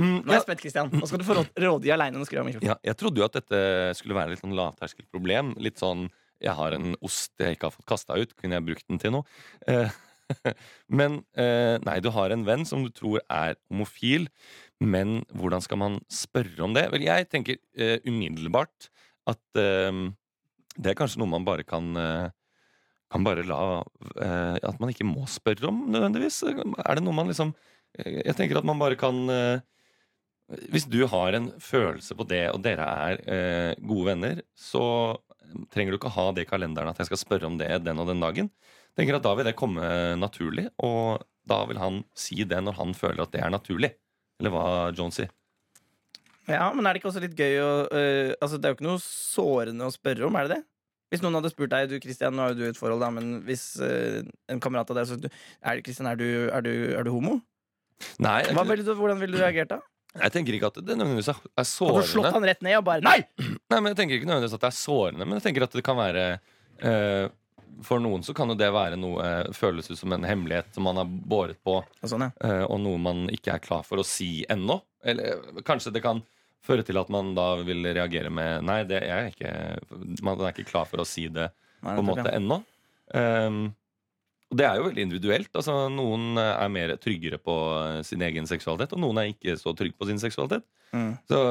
Mm, 0.00 0.20
Nå 0.22 0.30
er 0.30 0.38
jeg 0.38 0.44
spent, 0.46 0.62
Christian. 0.62 0.92
Nå 0.94 1.08
skal 1.10 1.20
du 1.20 1.26
få 1.26 1.36
råd, 1.40 1.50
rådgi 1.60 1.92
aleine. 1.92 2.22
Ja, 2.62 2.76
jeg 2.86 2.96
trodde 3.00 3.20
jo 3.20 3.26
at 3.26 3.36
dette 3.36 3.62
skulle 3.98 4.16
være 4.16 4.32
litt 4.32 4.42
sånn 4.44 4.54
lavterskelproblem. 4.56 5.56
Litt 5.60 5.82
sånn 5.82 6.06
jeg 6.40 6.56
har 6.56 6.76
en 6.76 6.94
ost 7.04 7.34
jeg 7.42 7.58
ikke 7.58 7.68
har 7.68 7.74
fått 7.74 7.90
kasta 7.90 8.16
ut. 8.16 8.32
Kunne 8.38 8.56
jeg 8.56 8.66
brukt 8.70 8.86
den 8.88 9.02
til 9.02 9.16
noe? 9.18 9.26
Eh, 9.68 9.90
men 11.00 11.20
eh, 11.34 11.76
nei, 11.84 11.98
du 12.00 12.08
har 12.14 12.32
en 12.32 12.46
venn 12.46 12.64
som 12.68 12.86
du 12.86 12.92
tror 12.94 13.20
er 13.26 13.58
homofil. 13.68 14.30
Men 14.80 15.20
hvordan 15.36 15.66
skal 15.66 15.82
man 15.82 16.00
spørre 16.12 16.64
om 16.64 16.76
det? 16.76 16.86
Vel, 16.94 17.04
jeg 17.04 17.28
tenker 17.34 17.58
eh, 17.76 17.98
umiddelbart 18.06 18.88
at 19.32 19.60
eh, 19.60 20.04
det 20.80 20.92
er 20.92 20.98
kanskje 20.98 21.20
noe 21.22 21.30
man 21.30 21.46
bare 21.46 21.66
kan 21.66 21.90
eh, 21.98 22.28
kan 23.10 23.26
bare 23.26 23.42
la 23.46 23.80
eh, 24.22 24.56
At 24.62 24.78
man 24.78 24.92
ikke 24.92 25.08
må 25.08 25.26
spørre 25.30 25.66
om 25.70 25.82
nødvendigvis. 25.90 26.44
Er 26.46 26.94
det 26.98 27.02
noe 27.02 27.16
man 27.16 27.30
liksom 27.30 27.52
eh, 27.98 28.20
Jeg 28.22 28.36
tenker 28.38 28.60
at 28.60 28.68
man 28.68 28.78
bare 28.78 28.98
kan 29.00 29.24
eh, 29.34 29.66
hvis 30.70 30.88
du 30.90 31.04
har 31.06 31.36
en 31.38 31.52
følelse 31.62 32.16
på 32.18 32.26
det, 32.26 32.48
og 32.50 32.62
dere 32.64 32.82
er 32.82 33.20
eh, 33.30 33.72
gode 33.86 34.08
venner, 34.08 34.40
så 34.58 34.82
trenger 35.70 35.94
du 35.94 35.98
ikke 36.00 36.10
ha 36.14 36.24
det 36.34 36.42
i 36.42 36.48
kalenderen 36.50 36.90
at 36.90 36.98
jeg 36.98 37.10
skal 37.10 37.20
spørre 37.22 37.46
om 37.46 37.58
det 37.58 37.68
den 37.84 38.02
og 38.02 38.08
den 38.10 38.22
dagen. 38.22 38.50
tenker 38.98 39.18
at 39.18 39.22
Da 39.22 39.34
vil 39.38 39.46
det 39.46 39.54
komme 39.58 40.16
naturlig, 40.18 40.66
og 40.82 41.22
da 41.46 41.64
vil 41.70 41.78
han 41.78 42.02
si 42.18 42.42
det 42.42 42.58
når 42.62 42.78
han 42.80 42.94
føler 42.98 43.22
at 43.22 43.34
det 43.34 43.44
er 43.44 43.54
naturlig. 43.54 43.92
Eller 44.40 44.54
hva 44.54 44.90
John 44.96 45.14
sier. 45.14 45.30
Ja, 46.50 46.66
men 46.74 46.86
er 46.86 46.94
det 46.94 47.02
ikke 47.02 47.10
også 47.12 47.22
litt 47.22 47.38
gøy 47.38 47.60
å 47.62 47.70
uh, 47.86 48.32
Altså, 48.40 48.58
det 48.58 48.68
er 48.68 48.74
jo 48.74 48.78
ikke 48.78 48.88
noe 48.88 49.02
sårende 49.04 49.86
å 49.86 49.94
spørre 49.94 50.26
om, 50.26 50.38
er 50.38 50.48
det 50.48 50.58
det? 50.58 50.64
Hvis 51.10 51.22
noen 51.24 51.40
hadde 51.40 51.50
spurt 51.50 51.72
deg 51.72 51.90
Du 51.90 51.96
Christian, 52.02 52.36
nå 52.36 52.44
har 52.44 52.54
jo 52.54 52.60
du 52.60 52.66
et 52.68 52.78
forhold, 52.78 53.02
da, 53.02 53.10
men 53.14 53.40
hvis 53.46 53.72
uh, 53.82 54.20
en 54.50 54.62
kamerat 54.62 54.90
av 54.92 55.00
deg 55.00 55.08
sa 55.10 55.18
er, 55.20 55.80
Christian, 55.86 56.10
er, 56.10 56.20
du, 56.20 56.26
er, 56.48 56.66
du, 56.66 56.74
er 56.98 57.06
du 57.06 57.14
homo? 57.14 57.40
Nei, 58.22 58.42
Hva 58.56 58.64
ville 58.64 58.86
du, 58.86 58.94
hvordan 58.96 59.20
ville 59.20 59.36
du 59.36 59.42
reagert 59.42 59.74
da? 59.74 59.80
jeg 60.10 60.32
tenker 60.34 60.56
ikke 60.56 60.70
at 60.72 60.78
det 60.82 60.96
nødvendigvis 60.98 61.28
er 61.30 61.66
sårende. 61.68 62.00
Hadde 62.00 62.06
du 62.06 62.10
slått 62.10 62.34
han 62.34 62.46
rett 62.48 62.64
ned 62.66 62.78
og 62.80 62.86
bare 62.88 63.04
Nei! 63.04 63.20
Nei, 63.70 63.76
men 63.76 63.92
Jeg 63.92 63.98
tenker 64.00 64.16
ikke 64.16 64.26
nødvendigvis 64.26 64.56
at 64.56 64.64
det 64.64 64.70
er 64.72 64.78
sårende, 64.80 65.26
men 65.28 65.38
jeg 65.38 65.44
tenker 65.44 65.66
at 65.66 65.76
det 65.76 65.84
kan 65.86 65.98
være 65.98 66.24
uh, 66.82 67.26
For 67.86 68.02
noen 68.02 68.24
så 68.26 68.34
kan 68.34 68.50
jo 68.50 68.56
det 68.58 68.72
være 68.74 68.98
noe 68.98 69.28
føles 69.54 69.86
ut 69.92 70.00
som 70.00 70.16
en 70.16 70.26
hemmelighet 70.26 70.74
som 70.74 70.88
man 70.88 70.98
har 70.98 71.06
båret 71.06 71.60
på 71.62 71.76
Og 71.78 72.10
sånn, 72.10 72.26
ja. 72.26 72.32
uh, 72.42 72.64
og 72.66 72.82
noe 72.82 72.98
man 72.98 73.22
ikke 73.30 73.54
er 73.54 73.62
klar 73.62 73.86
for 73.86 74.02
å 74.02 74.06
si 74.06 74.40
ennå. 74.50 74.80
Eller 75.06 75.62
kanskje 75.66 75.94
det 75.94 76.02
kan 76.04 76.24
føre 76.66 76.84
til 76.86 77.00
at 77.00 77.10
man 77.12 77.34
da 77.36 77.52
vil 77.64 77.86
reagere 77.88 78.30
med 78.32 78.66
Nei, 78.68 78.82
det 78.88 79.00
er 79.00 79.08
jeg 79.10 79.34
ikke 79.34 80.22
Man 80.24 80.40
er 80.40 80.52
ikke 80.52 80.68
klar 80.68 80.88
for 80.88 81.02
å 81.02 81.08
si 81.08 81.26
det 81.32 81.48
Nei, 81.80 81.94
på 81.94 82.02
en 82.02 82.08
måte 82.10 82.32
ennå. 82.36 82.60
Um, 83.16 83.62
og 84.50 84.58
det 84.58 84.66
er 84.66 84.78
jo 84.78 84.86
veldig 84.88 85.04
individuelt. 85.06 85.50
Altså, 85.54 85.74
noen 85.94 86.38
er 86.42 86.70
mer 86.74 86.96
tryggere 86.98 87.38
på 87.38 87.54
eh, 87.78 88.00
sin 88.06 88.22
egen 88.26 88.48
seksualitet, 88.50 88.96
og 88.96 89.02
noen 89.04 89.20
er 89.22 89.30
ikke 89.30 89.54
så 89.60 89.72
trygge 89.78 89.94
på 89.94 90.08
sin 90.08 90.18
seksualitet. 90.22 90.66
Mm. 90.90 91.12
Så 91.30 91.42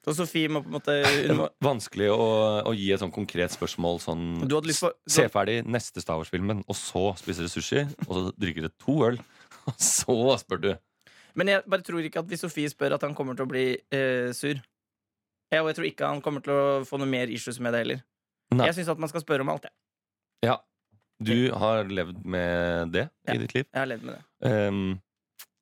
Så 0.00 0.14
Sofie 0.16 0.48
må 0.48 0.62
på 0.64 0.70
en 0.70 0.74
måte 0.78 0.96
det 1.28 1.30
er 1.30 1.42
vanskelig 1.62 2.08
å, 2.10 2.26
å 2.66 2.72
gi 2.74 2.88
et 2.90 3.02
sånn 3.02 3.12
konkret 3.14 3.52
spørsmål 3.52 4.00
sånn 4.00 4.22
Du 4.48 4.56
hadde 4.56 4.70
lyst 4.70 4.80
på 4.80 4.88
du 4.90 5.12
Se 5.12 5.26
ferdig 5.30 5.58
neste 5.68 6.02
Star 6.02 6.16
Wars-filmen, 6.18 6.64
og 6.66 6.78
så 6.78 7.10
spiser 7.20 7.46
du 7.46 7.52
sushi, 7.52 7.84
og 8.08 8.12
så 8.16 8.22
drikker 8.34 8.66
du 8.66 8.72
to 8.80 8.96
øl, 9.10 9.20
og 9.70 9.76
så 9.76 10.16
spør 10.42 10.64
du. 10.64 10.70
Men 11.38 11.52
jeg 11.52 11.64
bare 11.70 11.84
tror 11.86 12.04
ikke 12.06 12.22
at 12.22 12.30
hvis 12.30 12.42
Sofie 12.44 12.70
spør 12.72 12.96
at 12.96 13.04
han 13.06 13.14
kommer 13.18 13.38
til 13.38 13.46
å 13.46 13.50
bli 13.50 13.66
øh, 13.76 14.30
sur 14.36 14.54
jeg, 14.54 15.60
Og 15.62 15.68
jeg 15.70 15.76
tror 15.78 15.88
ikke 15.88 16.10
han 16.14 16.22
kommer 16.22 16.44
til 16.46 16.54
å 16.54 16.64
få 16.86 16.98
noe 17.00 17.10
mer 17.10 17.30
issues 17.32 17.58
med 17.62 17.74
det 17.74 17.84
heller. 17.84 18.02
Nei. 18.54 18.66
Jeg 18.70 18.80
syns 18.80 18.90
at 18.92 19.00
man 19.02 19.10
skal 19.10 19.22
spørre 19.24 19.46
om 19.46 19.52
alt. 19.52 19.68
Jeg, 19.68 19.74
Ja. 20.46 20.58
Du 21.20 21.52
har 21.52 21.84
levd 21.84 22.22
med 22.24 22.94
det 22.94 23.02
i 23.28 23.36
ditt 23.42 23.52
liv. 23.52 23.66
jeg 23.66 23.76
har 23.76 23.88
levd 23.90 24.06
med 24.08 24.16
det. 24.16 24.50
Um, 24.50 25.00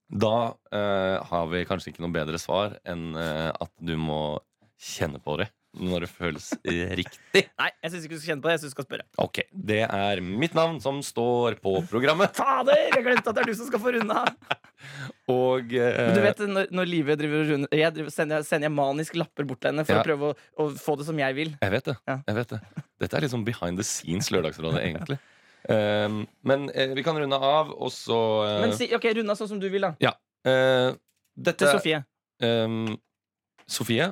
da 0.09 0.57
eh, 0.73 1.19
har 1.29 1.49
vi 1.51 1.65
kanskje 1.69 1.91
ikke 1.93 2.05
noe 2.05 2.15
bedre 2.15 2.39
svar 2.41 2.79
enn 2.89 3.11
eh, 3.19 3.51
at 3.53 3.73
du 3.85 3.97
må 4.01 4.39
kjenne 4.79 5.19
på 5.21 5.35
det, 5.41 5.49
når 5.77 6.07
det 6.07 6.11
føles 6.13 6.47
eh, 6.63 6.95
riktig. 7.01 7.43
Nei, 7.59 7.69
jeg 7.83 7.93
syns 7.93 8.07
ikke 8.07 8.15
du 8.15 8.23
skal 8.23 8.31
kjenne 8.31 8.45
på 8.45 8.49
det. 8.49 8.55
Jeg 8.55 8.63
synes 8.63 8.73
du 8.73 8.77
skal 8.79 8.89
spørre. 8.89 9.09
Ok, 9.21 9.43
Det 9.53 9.83
er 9.85 10.23
mitt 10.25 10.57
navn 10.57 10.79
som 10.81 11.03
står 11.05 11.59
på 11.65 11.75
programmet. 11.91 12.39
Fader! 12.39 12.87
Jeg 12.95 13.05
glemte 13.05 13.29
at 13.29 13.37
det 13.37 13.45
er 13.45 13.53
du 13.53 13.59
som 13.59 13.69
skal 13.69 13.83
få 13.83 13.97
runda. 13.99 14.25
Og 15.29 15.73
eh, 15.77 15.97
Men 16.09 16.15
du 16.17 16.21
vet, 16.25 16.39
når, 16.49 16.71
når 16.73 16.89
Live 16.89 17.17
driver 17.21 17.43
og 17.43 17.51
runder 17.53 17.75
Jeg 17.77 17.93
driver, 17.97 18.13
sender, 18.15 18.45
sender 18.49 18.69
jeg 18.71 18.73
manisk 18.79 19.17
lapper 19.21 19.45
bort 19.49 19.61
til 19.61 19.71
henne 19.75 19.85
for 19.85 19.99
Ja. 19.99 20.01
å 20.01 20.07
prøve 20.07 20.31
å, 20.31 20.37
å 20.65 20.69
få 20.81 20.95
det 21.01 21.05
som 21.09 21.19
jeg 21.21 21.37
vil. 21.37 21.51
Jeg 21.61 21.75
vet 21.75 21.91
det. 21.91 21.97
Ja. 22.09 22.17
jeg 22.31 22.39
vet 22.39 22.55
det 22.55 22.61
Dette 23.05 23.19
er 23.19 23.27
liksom 23.27 23.45
behind 23.45 23.77
the 23.81 23.85
scenes 23.87 24.31
Lørdagsrådet, 24.33 24.81
egentlig. 24.87 25.19
Um, 25.69 26.23
men 26.49 26.69
eh, 26.73 26.95
vi 26.97 27.03
kan 27.05 27.19
runde 27.19 27.37
av, 27.37 27.75
og 27.77 27.91
så 27.93 28.17
eh, 28.47 28.61
Men 28.63 28.73
si, 28.79 28.89
ok, 28.97 29.05
runda 29.19 29.37
sånn 29.37 29.51
som 29.53 29.61
du 29.61 29.69
vil, 29.69 29.85
da. 29.85 30.15
eh, 30.49 30.95
Dette 31.37 31.67
Til 31.67 31.75
Sofie. 31.77 32.01
Um, 32.43 32.97
Sofie, 33.69 34.07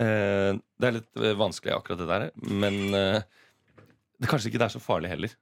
eh, 0.00 0.52
det 0.54 0.88
er 0.90 0.96
litt 1.00 1.10
eh, 1.18 1.34
vanskelig 1.40 1.74
akkurat 1.74 1.98
det 2.04 2.08
der, 2.12 2.28
men 2.46 2.78
eh, 2.94 3.24
det 4.22 4.30
kanskje 4.30 4.52
ikke 4.52 4.62
det 4.62 4.68
er 4.70 4.76
så 4.76 4.84
farlig 4.84 5.10
heller. 5.10 5.34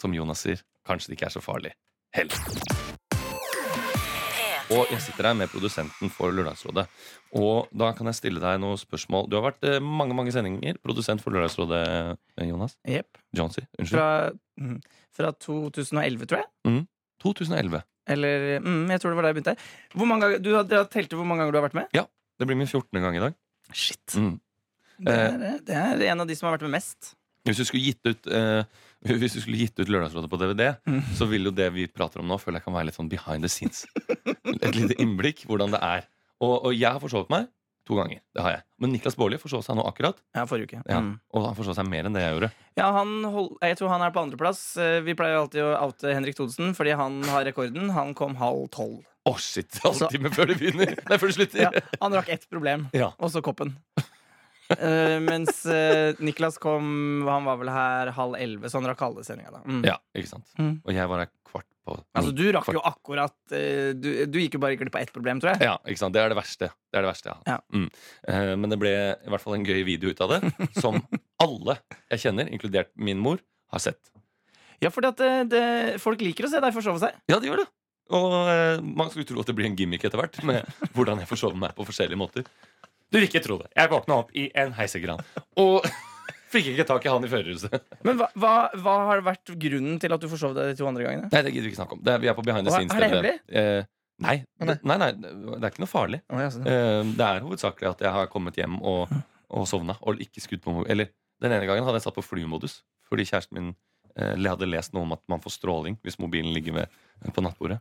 Som 0.00 0.16
Jonas 0.16 0.42
sier. 0.42 0.60
Kanskje 0.88 1.12
det 1.12 1.20
ikke 1.20 1.28
er 1.30 1.36
så 1.38 1.44
farlig 1.44 1.76
heller. 2.16 2.98
Og 4.70 4.86
jeg 4.92 5.02
sitter 5.02 5.26
her 5.26 5.34
med 5.34 5.50
produsenten 5.50 6.10
for 6.14 6.30
Lørdagsrådet. 6.34 6.84
Og 7.38 7.70
da 7.74 7.90
kan 7.96 8.06
jeg 8.10 8.18
stille 8.20 8.42
deg 8.42 8.60
noen 8.62 8.78
spørsmål. 8.78 9.26
Du 9.30 9.36
har 9.38 9.48
vært 9.48 9.66
eh, 9.66 9.80
mange 9.82 10.14
mange 10.14 10.30
sendinger 10.34 10.78
produsent 10.84 11.22
for 11.24 11.34
Lørdagsrådet, 11.34 11.80
eh, 12.38 12.46
Jonas. 12.46 12.76
Yep. 12.86 13.18
Johnsy. 13.36 13.64
Unnskyld. 13.78 13.96
Fra, 13.98 14.08
mm, 14.62 14.76
fra 15.18 15.32
2011, 15.42 16.30
tror 16.30 16.44
jeg. 16.44 16.84
2011. 17.22 17.82
Eller 18.10 18.46
mm, 18.62 18.84
jeg 18.94 19.02
tror 19.02 19.12
det 19.12 19.18
var 19.18 19.26
da 19.26 19.32
jeg 19.32 19.38
begynte. 19.40 19.56
Hvor 19.94 20.08
mange 20.10 20.26
ganger, 20.26 20.44
du 20.44 20.52
har, 20.54 20.68
dere 20.70 20.84
har 20.84 20.92
telt 20.92 21.18
hvor 21.18 21.26
mange 21.26 21.44
ganger 21.44 21.56
du 21.56 21.60
har 21.60 21.66
vært 21.68 21.78
med? 21.80 21.90
Ja, 21.96 22.06
Det 22.40 22.46
blir 22.48 22.56
min 22.56 22.70
14. 22.70 23.02
gang 23.02 23.16
i 23.18 23.20
dag. 23.20 23.34
Shit. 23.76 24.14
Mm. 24.16 24.38
Det 25.00 25.16
er, 25.16 25.58
det 25.66 25.76
er 25.76 26.06
en 26.12 26.22
av 26.22 26.28
de 26.28 26.36
som 26.36 26.48
har 26.48 26.56
vært 26.56 26.68
med 26.68 26.78
mest. 26.78 27.14
Hvis 27.48 27.60
du 27.60 27.64
skulle 27.66 27.90
gitt 27.90 28.04
ut 28.06 28.30
eh, 28.30 28.62
Hvis 29.20 29.32
du 29.36 29.40
skulle 29.40 29.56
gitt 29.62 29.78
ut 29.80 29.88
Lørdagsrådet 29.88 30.28
på 30.32 30.38
DVD, 30.42 30.74
Mm. 30.86 31.00
så 31.16 31.26
vil 31.30 31.48
jo 31.48 31.54
det 31.56 31.70
vi 31.72 31.86
prater 31.88 32.20
om 32.20 32.28
nå, 32.28 32.36
føler 32.40 32.60
jeg 32.60 32.64
kan 32.68 32.74
være 32.76 32.88
litt 32.90 32.98
sånn 32.98 33.08
behind 33.08 33.42
the 33.46 33.48
scenes. 33.48 33.86
Et 34.60 34.74
lite 34.76 34.98
innblikk 35.00 35.46
hvordan 35.48 35.72
det 35.72 35.80
er. 35.80 36.04
Og, 36.40 36.66
og 36.68 36.74
jeg 36.76 36.88
har 36.90 37.00
forsovet 37.00 37.30
meg 37.32 37.48
to 37.88 37.96
ganger. 37.96 38.20
Det 38.36 38.42
har 38.44 38.52
jeg. 38.58 38.62
Men 38.78 38.92
Niklas 38.94 39.16
Baarli 39.18 39.38
forsov 39.40 39.64
seg 39.66 39.74
nå 39.78 39.82
akkurat. 39.88 40.20
Ja, 40.36 40.44
forrige 40.46 40.68
uke. 40.68 40.82
Ja. 40.88 41.00
Mm. 41.02 41.14
Og 41.34 41.46
han 41.48 41.56
forsov 41.58 41.74
seg 41.78 41.88
mer 41.90 42.06
enn 42.06 42.14
det 42.14 42.22
jeg 42.22 42.34
gjorde. 42.36 42.50
Ja, 42.78 42.90
han 42.94 43.14
hold, 43.24 43.48
jeg 43.64 43.78
tror 43.80 43.90
han 43.94 44.04
er 44.06 44.12
på 44.14 44.20
andreplass. 44.22 44.60
Eh, 44.78 45.00
Vi 45.06 45.16
pleier 45.18 45.38
jo 45.38 45.42
alltid 45.46 45.64
å 45.64 45.72
oute 45.88 46.12
Henrik 46.14 46.36
Thodesen 46.38 46.76
fordi 46.76 46.92
han 47.00 47.18
har 47.32 47.44
rekorden. 47.48 47.88
Han 47.96 48.12
kom 48.14 48.36
halv 48.40 48.68
tolv. 48.76 49.00
Å, 49.28 49.34
shit! 49.42 49.80
Halvtime 49.84 50.30
før 50.32 50.48
det 50.52 50.58
begynner. 50.60 50.94
Nei, 51.08 51.18
før 51.20 51.32
det 51.32 51.36
slutter. 51.40 51.60
Ja, 51.66 51.82
han 52.00 52.14
rakk 52.16 52.30
ett 52.36 52.46
problem, 52.52 52.86
Ja. 52.96 53.10
og 53.18 53.32
så 53.34 53.42
koppen. 53.44 53.74
Eh, 54.70 55.16
mens 55.24 55.64
uh, 55.66 56.14
Niklas 56.22 56.58
kom 56.62 57.24
Han 57.26 57.46
var 57.48 57.56
vel 57.58 57.70
her 57.74 58.10
halv 58.14 58.36
elleve, 58.38 58.70
så 58.70 58.78
han 58.78 58.86
rakk 58.90 59.00
halve 59.02 59.24
sendinga. 59.26 59.50
da. 59.56 59.62
Mm. 59.66 59.80
Ja, 59.88 59.96
ikke 60.14 60.30
sant. 60.30 60.46
Mm. 60.60 60.76
Og 60.84 60.92
jeg 60.94 61.10
var 61.10 61.24
her 61.24 61.30
kvart 61.50 61.66
på 61.88 61.96
Altså, 62.14 62.30
du 62.36 62.44
rakk 62.54 62.68
Kvart- 62.68 62.78
jo 62.78 62.82
akkurat 62.86 63.34
uh, 63.50 63.90
du, 63.98 64.08
du 64.30 64.38
gikk 64.44 64.54
jo 64.58 64.62
bare 64.62 64.78
glipp 64.78 64.94
av 64.94 65.02
ett 65.02 65.12
problem, 65.16 65.40
tror 65.42 65.54
jeg. 65.56 65.66
Ja, 65.66 65.74
ikke 65.90 66.02
sant? 66.04 66.14
Det 66.14 66.22
er 66.22 66.30
det 66.30 66.38
verste. 66.38 66.70
Det 66.92 67.00
er 67.00 67.06
det 67.06 67.10
verste. 67.10 67.34
Ja. 67.50 67.58
Mm. 67.74 67.88
Men 68.62 68.70
det 68.74 68.78
ble 68.82 68.94
i 68.94 69.32
hvert 69.34 69.42
fall 69.42 69.58
en 69.58 69.66
gøy 69.66 69.82
video 69.88 70.12
ut 70.14 70.22
av 70.22 70.36
det, 70.36 70.40
som 70.78 71.00
alle 71.46 71.78
jeg 72.12 72.24
kjenner, 72.28 72.50
inkludert 72.54 72.92
min 73.00 73.18
mor, 73.22 73.42
har 73.74 73.82
sett. 73.82 74.12
Ja, 74.80 74.88
fordi 74.94 75.10
det, 75.50 75.64
folk 76.00 76.22
liker 76.24 76.46
å 76.46 76.50
se 76.52 76.60
deg 76.62 76.72
forsove 76.76 77.02
seg. 77.02 77.18
Ja, 77.28 77.36
de 77.42 77.50
gjør 77.50 77.64
det. 77.64 77.68
Og 78.16 78.82
man 78.96 79.10
skulle 79.12 79.26
tro 79.28 79.42
at 79.42 79.50
det 79.50 79.54
blir 79.58 79.68
en 79.68 79.76
gimmick 79.78 80.02
etter 80.06 80.18
hvert, 80.18 80.38
med 80.46 80.66
hvordan 80.96 81.20
jeg 81.22 81.28
forsover 81.30 81.58
meg 81.60 81.74
på 81.76 81.84
forskjellige 81.86 82.18
måter. 82.18 82.46
Du 83.10 83.18
vil 83.18 83.26
ikke 83.26 83.42
tro 83.42 83.58
det. 83.58 83.70
Jeg 83.76 83.90
våkna 83.90 84.20
opp 84.22 84.30
i 84.38 84.46
en 84.58 84.72
heisegran. 84.76 85.22
og 85.58 85.86
fikk 86.52 86.72
ikke 86.72 86.86
tak 86.88 87.06
i 87.06 87.12
han 87.12 87.26
i 87.26 87.30
førerhuset. 87.30 87.74
Men 88.06 88.20
hva, 88.20 88.28
hva, 88.38 88.52
hva 88.82 88.96
har 89.10 89.24
vært 89.26 89.52
grunnen 89.64 89.98
til 90.02 90.14
at 90.14 90.22
du 90.22 90.28
forsov 90.30 90.54
deg 90.56 90.72
de 90.72 90.78
to 90.78 90.86
andre 90.88 91.06
gangene? 91.06 91.30
Nei, 91.32 91.42
det 91.46 91.54
gidder 91.54 91.68
vi 91.68 91.72
ikke 91.72 91.80
snakke 91.82 91.98
om. 91.98 92.04
Det 92.06 92.14
er, 92.14 92.22
vi 92.22 92.30
er 92.30 92.38
på 92.38 92.44
behind 92.46 92.68
the 92.68 92.74
scenes. 92.74 92.94
er 92.94 93.04
det 93.04 93.10
hemmelig? 93.12 93.34
Eh, 93.50 93.90
nei, 94.26 94.36
nei. 94.62 94.96
nei, 95.04 95.10
det 95.18 95.60
er 95.60 95.68
ikke 95.72 95.84
noe 95.84 95.90
farlig. 95.90 96.22
Oh, 96.30 96.42
ja. 96.42 96.50
Eh, 96.50 97.12
det 97.18 97.26
er 97.26 97.46
hovedsakelig 97.46 97.92
at 97.92 98.06
jeg 98.06 98.14
har 98.18 98.30
kommet 98.32 98.58
hjem 98.60 98.78
og, 98.80 99.12
og 99.50 99.68
sovna 99.70 99.98
og 100.00 100.22
ikke 100.22 100.42
skutt 100.44 100.64
på 100.66 100.80
Eller 100.86 101.12
den 101.40 101.54
ene 101.54 101.68
gangen 101.68 101.86
hadde 101.86 102.00
jeg 102.00 102.08
satt 102.08 102.18
på 102.18 102.26
flymodus 102.26 102.80
fordi 103.10 103.24
kjæresten 103.26 103.56
min 103.56 103.70
eh, 104.14 104.36
hadde 104.38 104.68
lest 104.70 104.94
noe 104.94 105.02
om 105.02 105.16
at 105.16 105.22
man 105.30 105.42
får 105.42 105.56
stråling 105.56 105.96
hvis 106.06 106.20
mobilen 106.22 106.52
ligger 106.54 106.76
ved, 106.78 107.00
på 107.34 107.42
nattbordet. 107.42 107.80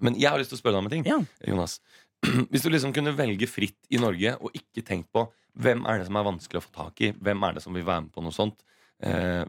Men 0.00 0.16
jeg 0.20 0.30
har 0.32 0.40
lyst 0.40 0.52
til 0.52 0.58
å 0.58 0.62
spørre 0.62 0.76
deg 0.78 0.82
om 0.84 0.88
en 0.90 0.94
ting. 0.94 1.06
Ja. 1.08 1.18
Jonas 1.48 1.78
Hvis 2.52 2.64
du 2.66 2.68
liksom 2.72 2.92
kunne 2.96 3.14
velge 3.16 3.46
fritt 3.48 3.78
i 3.92 4.00
Norge 4.00 4.34
og 4.40 4.52
ikke 4.56 4.82
tenkt 4.84 5.08
på 5.14 5.26
hvem 5.60 5.86
er 5.88 6.00
det 6.02 6.06
som 6.10 6.18
er 6.20 6.26
vanskelig 6.26 6.60
å 6.60 6.64
få 6.66 6.72
tak 6.76 7.00
i, 7.02 7.10
hvem 7.16 7.42
er 7.48 7.56
det 7.56 7.62
som 7.64 7.74
vil 7.76 7.86
være 7.86 8.04
med 8.06 8.12
på 8.14 8.22
noe 8.22 8.34
sånt, 8.34 8.60
eh, 9.02 9.42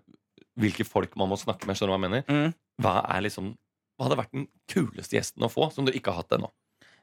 hvilke 0.60 0.86
folk 0.88 1.14
man 1.20 1.30
må 1.32 1.38
snakke 1.40 1.68
med, 1.70 1.78
skjønner 1.78 1.92
du 1.92 1.96
hva 1.96 2.00
jeg 2.00 2.08
mener? 2.08 2.24
Mm. 2.32 2.56
Hva 2.82 2.96
liksom 3.26 3.52
Hva 4.00 4.08
hadde 4.08 4.18
vært 4.22 4.32
den 4.34 4.48
kuleste 4.72 5.18
gjesten 5.20 5.44
å 5.46 5.52
få, 5.52 5.68
som 5.76 5.86
du 5.86 5.92
ikke 5.94 6.10
har 6.16 6.24
hatt 6.24 6.34
ennå? 6.40 6.50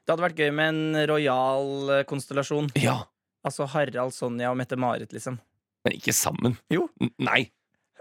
Det 0.03 0.11
hadde 0.11 0.25
vært 0.25 0.41
gøy 0.41 0.51
med 0.57 0.73
en 0.73 1.07
rojal 1.13 1.93
eh, 1.99 2.03
konstellasjon. 2.09 2.71
Ja, 2.81 2.97
Altså 3.47 3.63
Harald, 3.71 4.11
Sonja 4.11 4.49
og 4.51 4.57
Mette-Marit, 4.59 5.13
liksom. 5.15 5.37
men 5.85 5.93
ikke 5.95 6.11
sammen. 6.11 6.57
Jo. 6.73 6.89
N- 6.99 7.13
Nei. 7.23 7.45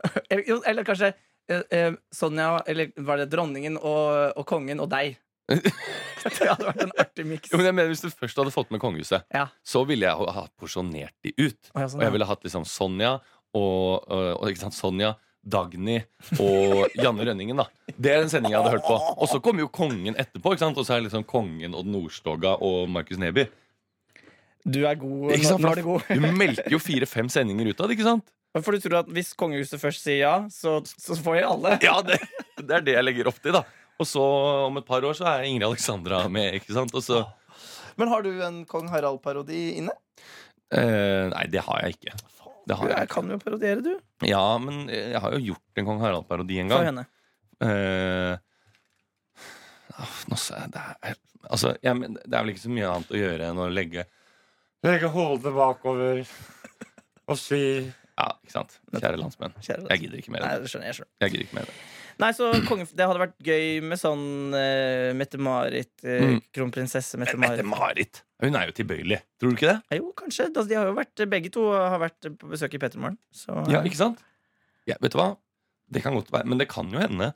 Eller, 0.32 0.60
eller 0.66 0.86
kanskje 0.86 1.12
eh, 1.50 1.62
eh, 1.74 1.94
Sonja, 2.14 2.62
eller 2.66 2.90
var 3.06 3.18
det 3.22 3.28
dronningen 3.32 3.78
og, 3.78 4.34
og 4.38 4.44
kongen 4.50 4.82
og 4.82 4.90
deg? 4.90 5.14
det 6.28 6.48
hadde 6.48 6.66
vært 6.66 6.82
en 6.84 6.92
artig 7.00 7.24
miks. 7.28 7.52
Jo, 7.52 7.58
men 7.60 7.68
jeg 7.70 7.76
mener, 7.78 7.88
Hvis 7.92 8.02
du 8.04 8.10
først 8.12 8.36
hadde 8.40 8.52
fått 8.54 8.72
med 8.74 8.82
kongehuset, 8.82 9.24
Ja. 9.34 9.46
så 9.64 9.84
ville 9.88 10.04
jeg 10.08 10.34
ha 10.36 10.44
porsjonert 10.60 11.14
de 11.24 11.32
ut. 11.38 11.70
Oh, 11.74 11.80
ja, 11.80 11.88
sånn, 11.88 12.02
Og 12.02 12.04
jeg 12.08 12.14
ville 12.18 12.28
hatt 12.28 12.44
liksom 12.44 12.66
Sonja 12.68 13.14
og, 13.56 14.04
og, 14.12 14.44
ikke 14.50 14.66
sant, 14.66 14.76
Sonja, 14.76 15.14
Dagny 15.48 16.02
og 16.42 16.92
Janne 16.98 17.24
Rønningen. 17.24 17.56
da 17.62 17.64
Det 17.96 18.12
er 18.12 18.20
en 18.26 18.28
sending 18.28 18.52
jeg 18.52 18.60
hadde 18.60 18.74
hørt 18.76 18.84
på. 18.88 18.98
Og 19.16 19.30
så 19.30 19.40
kommer 19.40 19.64
jo 19.64 19.70
kongen 19.72 20.18
etterpå. 20.20 20.52
ikke 20.52 20.66
sant? 20.66 20.76
Og 20.76 20.84
så 20.84 20.98
er 20.98 21.06
liksom 21.06 21.24
kongen 21.24 21.74
og 21.78 21.88
Nordstoga 21.88 22.58
og 22.60 22.90
Markus 22.92 23.16
Neby. 23.22 23.46
Du 24.68 24.82
er 24.84 24.98
god. 25.00 25.32
Nå, 25.32 25.58
nå 25.62 25.70
er 25.70 25.80
du 25.80 25.86
god. 25.86 26.10
Du 26.12 26.26
melker 26.36 26.74
jo 26.74 26.80
fire-fem 26.82 27.30
sendinger 27.32 27.70
ut 27.70 27.80
av 27.80 27.88
det, 27.88 27.96
ikke 27.96 28.08
sant? 28.10 28.26
For 28.58 28.74
du 28.74 28.82
tror 28.82 29.00
at 29.02 29.10
hvis 29.12 29.32
kongehuset 29.38 29.80
først 29.80 30.02
sier 30.04 30.22
ja, 30.24 30.34
så, 30.52 30.78
så 30.84 31.16
får 31.20 31.36
jeg 31.38 31.46
alle? 31.48 31.74
Ja, 31.84 31.98
det, 32.04 32.18
det 32.58 32.74
er 32.80 32.84
det 32.84 32.94
jeg 32.96 33.06
legger 33.06 33.28
opp 33.30 33.38
til, 33.44 33.54
da. 33.54 33.62
Og 33.98 34.06
så 34.06 34.22
om 34.68 34.78
et 34.78 34.86
par 34.86 35.04
år 35.04 35.16
så 35.18 35.26
er 35.26 35.46
Ingrid 35.48 35.66
Alexandra 35.66 36.22
med. 36.30 36.54
ikke 36.60 36.74
sant? 36.76 36.94
Og 36.94 37.02
så, 37.02 37.24
Men 37.98 38.12
har 38.12 38.22
du 38.22 38.30
en 38.46 38.64
kong 38.68 38.90
Harald-parodi 38.92 39.78
inne? 39.80 39.94
eh, 40.70 41.24
nei, 41.32 41.46
det 41.50 41.64
har 41.66 41.80
jeg 41.84 41.96
ikke. 41.98 42.14
Det 42.68 42.76
har 42.76 42.90
jeg, 42.90 42.98
jeg 43.00 43.08
kan 43.08 43.30
jo 43.32 43.38
parodiere, 43.40 43.80
du. 43.80 43.94
Ja, 44.28 44.44
men 44.60 44.90
jeg 44.92 45.20
har 45.24 45.32
jo 45.32 45.40
gjort 45.52 45.80
en 45.80 45.86
kong 45.88 46.02
Harald-parodi 46.04 46.60
en 46.60 46.68
gang. 46.68 46.82
For 46.82 46.90
henne. 46.90 47.04
Eh, 47.64 48.34
ah, 49.96 50.18
nå 50.30 50.38
sa 50.38 50.60
jeg 50.62 50.74
det 50.76 50.82
er, 50.84 51.16
altså, 51.48 51.72
jeg, 51.82 52.10
det 52.14 52.28
er 52.28 52.44
vel 52.44 52.52
ikke 52.52 52.66
så 52.66 52.74
mye 52.76 52.90
annet 52.92 53.14
å 53.14 53.22
gjøre 53.22 53.48
enn 53.50 53.62
å 53.64 53.70
legge 53.72 54.04
Legge 54.86 55.08
hodet 55.10 55.50
bakover 55.56 56.20
og 57.26 57.38
si 57.40 57.58
Ja, 57.82 58.28
ikke 58.44 58.52
sant. 58.54 58.76
Kjære 58.94 59.18
landsmenn. 59.18 59.56
Jeg 59.64 60.04
gidder 60.04 60.20
ikke 60.20 60.36
mer. 60.36 60.44
Nei, 60.44 60.52
enn 60.54 60.62
det. 60.62 60.68
det 60.68 60.70
skjønner 60.70 60.92
jeg 60.92 61.00
skjønner 61.00 61.24
Jeg 61.24 61.34
gidder 61.34 61.48
ikke 61.48 61.58
mer. 61.58 61.72
Nei, 62.18 62.30
så 62.34 62.48
konge, 62.66 62.86
Det 62.90 63.06
hadde 63.06 63.20
vært 63.22 63.36
gøy 63.46 63.80
med 63.86 64.00
sånn 64.00 64.24
uh, 64.54 65.12
Mette-Marit, 65.18 65.92
Uh, 66.02 66.16
Mm. 66.28 66.40
kronprinsesse 66.54 67.18
Mette-Marit. 67.20 67.62
Mette-Marit 67.62 68.22
Hun 68.42 68.54
er 68.58 68.68
jo 68.70 68.74
tilbøyelig. 68.78 69.20
Tror 69.38 69.50
du 69.52 69.56
ikke 69.56 69.72
det? 69.72 69.98
Jo, 70.00 70.12
kanskje. 70.18 70.48
Altså, 70.50 70.68
de 70.70 70.74
har 70.78 70.86
jo 70.90 70.94
vært, 70.98 71.24
begge 71.30 71.50
to 71.54 71.68
har 71.74 71.98
vært 72.02 72.28
på 72.38 72.50
besøk 72.50 72.74
i 72.74 72.80
Petermorgen. 72.82 73.18
Så 73.34 73.54
Ja, 73.70 73.82
ikke 73.86 73.98
sant? 74.00 74.22
Ja, 74.86 74.96
vet 75.02 75.12
du 75.14 75.18
hva? 75.18 75.36
Det 75.90 76.02
kan 76.04 76.14
godt 76.14 76.30
være. 76.34 76.46
Men 76.46 76.58
det 76.58 76.68
kan 76.70 76.90
jo 76.92 76.98
hende 77.00 77.32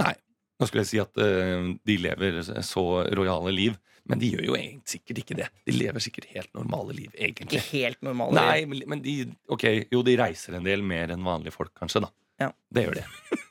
Nei, 0.00 0.12
nå 0.60 0.66
skulle 0.68 0.84
jeg 0.84 0.90
si 0.92 0.98
at 1.00 1.16
uh, 1.20 1.68
de 1.88 1.96
lever 2.00 2.40
så 2.64 2.84
rojale 3.16 3.52
liv. 3.54 3.76
Men 4.06 4.20
de 4.22 4.28
gjør 4.30 4.44
jo 4.46 4.54
egentlig 4.54 4.86
sikkert 4.92 5.18
ikke 5.22 5.36
det. 5.40 5.46
De 5.66 5.72
lever 5.74 5.98
sikkert 6.04 6.28
helt 6.30 6.52
normale 6.54 6.94
liv, 6.94 7.10
ikke 7.18 7.58
helt 7.72 7.98
normale. 8.06 8.36
Nei, 8.38 8.60
men 8.70 8.84
men 8.86 9.00
de 9.02 9.16
Ok, 9.50 9.64
jo, 9.90 10.02
de 10.06 10.14
reiser 10.20 10.54
en 10.54 10.64
del 10.68 10.84
mer 10.86 11.10
enn 11.10 11.24
vanlige 11.26 11.52
folk, 11.56 11.72
kanskje, 11.74 12.04
da. 12.04 12.12
Ja. 12.38 12.52
Det 12.70 12.84
gjør 12.86 13.00
de. 13.00 13.04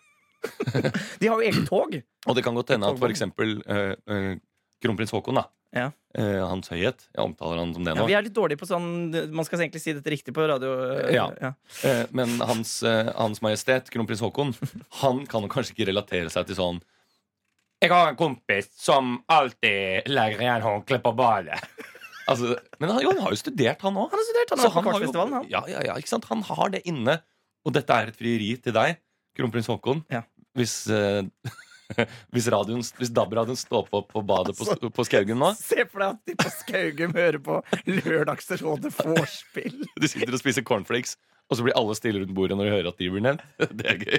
De 1.22 1.30
har 1.30 1.40
jo 1.40 1.46
eget 1.46 1.68
tog. 1.70 1.96
Og 2.26 2.38
det 2.38 2.44
kan 2.46 2.58
godt 2.58 2.74
hende 2.76 2.90
at 2.90 3.00
for 3.02 3.14
eksempel 3.14 3.58
eh, 3.66 3.94
eh, 4.12 4.34
kronprins 4.84 5.14
Haakon, 5.16 5.40
da. 5.40 5.46
Ja. 5.76 5.90
Eh, 6.16 6.40
Hans 6.48 6.70
Høyhet. 6.72 7.08
Jeg 7.12 7.22
omtaler 7.24 7.60
han 7.60 7.74
som 7.76 7.84
det 7.84 7.94
Ja, 7.96 8.00
nå. 8.00 8.08
vi 8.08 8.16
er 8.16 8.24
litt 8.24 8.36
dårlige 8.36 8.62
på 8.62 8.68
sånn 8.70 8.86
Man 9.36 9.44
skal 9.44 9.66
egentlig 9.66 9.82
si 9.84 9.92
dette 9.98 10.14
riktig 10.14 10.32
på 10.36 10.46
radio. 10.48 10.76
Ja. 11.12 11.26
Ja. 11.42 11.52
Eh, 11.84 12.06
men 12.16 12.38
Hans, 12.40 12.78
hans 12.86 13.44
Majestet, 13.44 13.92
kronprins 13.94 14.24
Haakon, 14.24 14.54
han 15.02 15.26
kan 15.32 15.50
kanskje 15.52 15.76
ikke 15.76 15.90
relatere 15.92 16.32
seg 16.32 16.48
til 16.48 16.60
sånn 16.60 16.80
Jeg 17.84 17.92
har 17.92 18.14
en 18.14 18.20
kompis 18.20 18.72
som 18.80 19.18
alltid 19.28 20.08
legger 20.08 20.46
igjen 20.46 20.64
håndkle 20.64 21.02
på 21.04 21.16
badet. 21.18 21.60
altså, 22.32 22.56
men 22.80 22.94
han, 22.94 23.04
jo, 23.04 23.12
han 23.12 23.26
har 23.26 23.36
jo 23.36 23.42
studert, 23.44 23.84
han 23.84 24.00
òg. 24.00 24.08
Han 24.14 24.22
har 24.22 24.30
studert, 24.30 24.54
han 24.56 24.64
har 24.64 24.70
vært 24.70 24.78
på 24.80 24.90
Kvartfestivalen. 24.90 25.40
Han. 25.42 25.50
Ja, 25.52 25.66
ja, 25.70 25.84
ja? 25.92 26.22
Han 26.32 26.46
har 26.54 26.72
det 26.78 26.86
inne. 26.88 27.20
Og 27.66 27.74
dette 27.74 27.98
er 27.98 28.12
et 28.12 28.18
frieri 28.18 28.54
til 28.62 28.76
deg, 28.78 29.00
kronprins 29.36 29.68
Haakon. 29.72 30.06
Ja. 30.14 30.24
Hvis, 30.56 30.76
uh, 30.90 31.24
Hvis, 32.34 32.48
radioen, 32.50 32.82
hvis 32.98 33.12
DAB-radioen 33.14 33.60
står 33.60 33.86
på 33.92 34.02
på 34.10 34.22
badet 34.26 34.56
på, 34.58 34.90
på 34.98 35.06
Skaugum 35.06 35.42
nå 35.42 35.52
Se 35.60 35.86
for 35.86 36.02
deg 36.02 36.16
at 36.16 36.32
de 36.32 36.38
på 36.42 36.52
Skaugum 36.60 37.16
hører 37.18 37.42
på 37.46 37.60
Lørdagsrådet 37.90 38.94
vorspiel. 38.98 39.84
De 40.02 40.10
sitter 40.10 40.34
og 40.34 40.42
spiser 40.42 40.66
cornflakes, 40.66 41.16
og 41.50 41.60
så 41.60 41.66
blir 41.68 41.78
alle 41.78 41.98
stille 41.98 42.24
rundt 42.24 42.36
bordet 42.38 42.58
når 42.58 42.70
de 42.70 42.76
hører 42.78 42.92
at 42.92 43.02
de 43.02 43.12
blir 43.14 43.26
nevnt. 43.26 43.46
Det 43.62 43.90
er 43.92 44.02
gøy. 44.02 44.18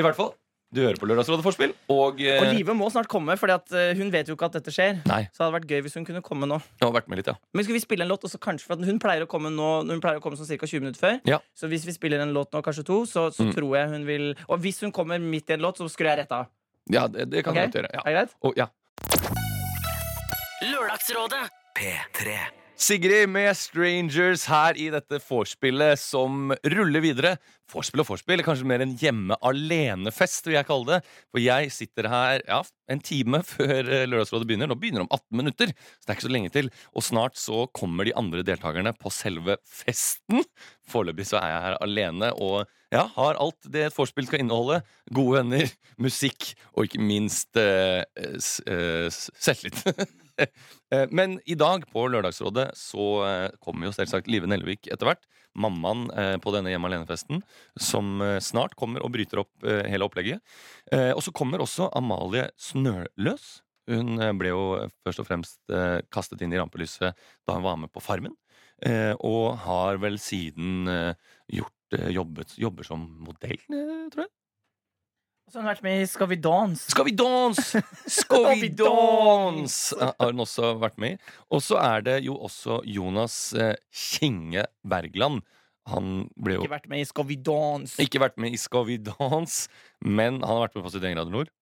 I 0.00 0.04
hvert 0.04 0.18
fall, 0.18 0.32
du 0.72 0.80
hører 0.80 0.96
på 0.96 1.06
Lørdagsrådet 1.06 1.44
Forspill, 1.44 1.74
og, 1.92 2.20
eh, 2.20 2.40
Og 2.40 2.46
Live 2.54 2.72
må 2.74 2.88
snart 2.90 3.06
komme, 3.08 3.36
for 3.38 3.46
hun 3.48 4.10
vet 4.10 4.26
jo 4.28 4.34
ikke 4.36 4.46
at 4.48 4.52
dette 4.52 4.72
skjer. 4.72 5.02
Nei, 5.06 5.28
Så 5.32 5.38
det 5.38 5.44
hadde 5.44 5.56
vært 5.60 5.68
gøy 5.68 5.82
hvis 5.84 5.94
hun 5.94 6.04
kunne 6.08 6.22
komme 6.22 6.46
nå. 6.48 6.58
jeg 6.80 6.86
har 6.88 6.92
vært 6.96 7.08
med 7.08 7.18
litt, 7.18 7.26
ja. 7.26 7.34
Men 7.52 7.64
skal 7.64 7.74
vi 7.74 7.80
spille 7.80 8.02
en 8.02 8.08
låt 8.08 8.22
også 8.24 8.38
kanskje 8.40 8.66
For 8.66 8.72
at 8.74 8.84
hun 8.88 8.98
pleier 8.98 9.22
å 9.22 9.28
komme 9.28 9.50
nå 9.52 9.86
Hun 9.90 10.00
pleier 10.00 10.18
å 10.18 10.22
komme 10.22 10.36
sånn 10.36 10.48
ca. 10.48 10.66
20 10.66 10.80
minutter 10.80 11.00
før. 11.00 11.20
Ja. 11.28 11.38
Så 11.54 11.68
hvis 11.68 11.84
vi 11.84 11.92
spiller 11.92 12.20
en 12.20 12.32
låt 12.32 12.50
nå, 12.52 12.62
kanskje 12.62 12.84
to, 12.84 13.02
så, 13.04 13.28
så 13.30 13.44
Mm. 13.44 13.54
tror 13.54 13.76
jeg 13.76 13.88
hun 13.90 14.06
vil 14.06 14.34
Og 14.48 14.60
hvis 14.60 14.80
hun 14.80 14.92
kommer 14.92 15.18
midt 15.20 15.50
i 15.50 15.54
en 15.54 15.60
låt, 15.60 15.76
så 15.76 15.88
skrur 15.90 16.08
jeg 16.08 16.18
rett 16.24 16.32
av. 16.32 16.46
Ja, 16.90 17.06
det, 17.06 17.28
det 17.30 17.44
kan 17.44 17.52
Ok? 17.56 17.70
du 17.70 17.78
godt 17.78 17.84
gjøre. 17.84 17.90
Er 17.92 18.04
det 18.04 18.14
greit? 18.14 18.34
Og, 18.42 18.54
ja. 18.56 18.66
Lørdagsrådet. 20.62 21.48
P3. 21.76 22.61
Sigrid 22.82 23.28
med 23.30 23.52
Strangers 23.54 24.48
her 24.50 24.74
i 24.80 24.88
dette 24.90 25.20
vorspielet 25.22 26.00
som 26.02 26.50
ruller 26.50 27.04
videre. 27.04 27.36
Vorspiel 27.70 28.02
og 28.02 28.08
vorspiel, 28.08 28.42
kanskje 28.42 28.66
mer 28.66 28.82
en 28.82 28.96
hjemme 28.98 29.36
alene-fest, 29.46 30.48
vil 30.48 30.56
jeg 30.56 30.66
kalle 30.66 30.88
det. 30.88 31.12
For 31.30 31.38
jeg 31.44 31.70
sitter 31.70 32.08
her 32.10 32.42
ja, 32.42 32.58
en 32.90 33.02
time 33.06 33.38
før 33.46 33.86
eh, 33.86 34.02
Lørdagsrådet 34.10 34.48
begynner. 34.50 34.70
Nå 34.72 34.76
begynner 34.80 35.04
det 35.04 35.06
om 35.06 35.14
18 35.14 35.38
minutter, 35.38 35.70
så 35.70 36.02
det 36.02 36.10
er 36.10 36.18
ikke 36.18 36.26
så 36.26 36.32
lenge 36.34 36.52
til. 36.56 36.72
Og 36.90 37.06
snart 37.06 37.38
så 37.38 37.60
kommer 37.78 38.08
de 38.08 38.16
andre 38.18 38.42
deltakerne 38.48 38.94
på 38.98 39.14
selve 39.14 39.60
festen. 39.62 40.42
Foreløpig 40.90 41.28
så 41.30 41.38
er 41.38 41.52
jeg 41.52 41.66
her 41.68 41.78
alene 41.86 42.32
og 42.34 42.64
ja, 42.90 43.06
har 43.14 43.38
alt 43.40 43.70
det 43.72 43.86
et 43.86 43.94
vorspiel 43.96 44.26
skal 44.26 44.42
inneholde. 44.42 44.80
Gode 45.14 45.38
venner, 45.38 45.70
musikk 46.02 46.50
og 46.74 46.90
ikke 46.90 47.06
minst 47.14 47.62
uh, 47.62 48.02
eh, 48.02 49.06
selvtillit. 49.14 49.86
Eh, 50.92 51.08
Men 51.10 51.38
i 51.48 51.54
dag 51.56 51.86
på 51.88 52.02
Lørdagsrådet 52.12 52.66
så 52.76 53.04
eh, 53.24 53.50
kommer 53.64 53.88
jo 53.88 53.94
selvsagt 53.96 54.26
Live 54.28 54.48
Nelvik 54.50 54.90
etter 54.92 55.08
hvert. 55.08 55.22
Mammaen 55.56 56.02
eh, 56.12 56.34
på 56.42 56.52
denne 56.52 56.72
Hjemme 56.72 56.90
alene-festen, 56.90 57.40
som 57.80 58.20
snart 58.44 58.74
kommer 58.76 59.04
og 59.04 59.12
bryter 59.14 59.40
opp 59.40 59.64
hele 59.64 60.04
opplegget. 60.04 60.40
Og 61.16 61.22
så 61.24 61.32
kommer 61.32 61.62
også 61.64 61.88
Amalie 61.96 62.46
Snøløs. 62.60 63.62
Hun 63.88 64.20
ble 64.38 64.52
jo 64.52 64.62
først 65.04 65.22
og 65.22 65.28
fremst 65.28 65.74
kastet 66.12 66.44
inn 66.44 66.52
i 66.52 66.60
rampelyset 66.60 67.16
da 67.48 67.56
hun 67.56 67.64
var 67.64 67.80
med 67.80 67.92
på 67.92 68.04
Farmen. 68.04 68.36
Og 69.24 69.56
har 69.64 70.00
vel 70.02 70.20
siden 70.20 70.86
gjort, 71.52 71.98
jobbet, 72.12 72.56
jobber 72.60 72.88
som 72.88 73.08
modell, 73.24 73.60
tror 74.12 74.26
jeg. 74.26 74.32
Så 75.52 75.58
har 75.60 75.66
han 75.66 75.74
vært 75.74 75.82
med 75.84 76.00
i 76.00 76.04
Skal 76.08 76.28
vi 76.30 76.36
danse. 76.40 76.90
Skal 76.94 77.04
vi 77.04 77.12
danse! 77.12 77.80
Skal 78.22 78.46
vi 78.56 78.70
danse! 78.72 79.98
Har 80.00 80.30
hun 80.30 80.40
også 80.46 80.70
vært 80.80 80.96
med 81.02 81.18
i. 81.18 81.32
Og 81.52 81.60
så 81.60 81.76
er 81.76 82.06
det 82.06 82.14
jo 82.24 82.38
også 82.46 82.78
Jonas 82.88 83.34
Kjenge 83.52 83.76
Kinge 83.92 84.64
Bergland. 84.88 85.42
Han 85.92 86.30
ble 86.40 86.56
jo 86.56 86.64
Ikke 86.64 86.72
vært 86.78 86.88
med 86.88 87.02
i 87.04 87.08
Skal 87.10 87.28
vi 87.28 87.36
danse. 87.36 88.00
ikke 88.00 88.22
vært 88.22 88.40
med 88.40 88.56
i 88.56 88.62
Skal 88.64 88.88
vi 88.88 88.96
danse, 89.04 89.68
men 90.00 90.40
han 90.40 90.54
har 90.54 90.64
vært 90.70 90.78
med 90.80 90.86
på 90.88 90.94
71 90.96 91.16
grader 91.18 91.36
nord. 91.36 91.52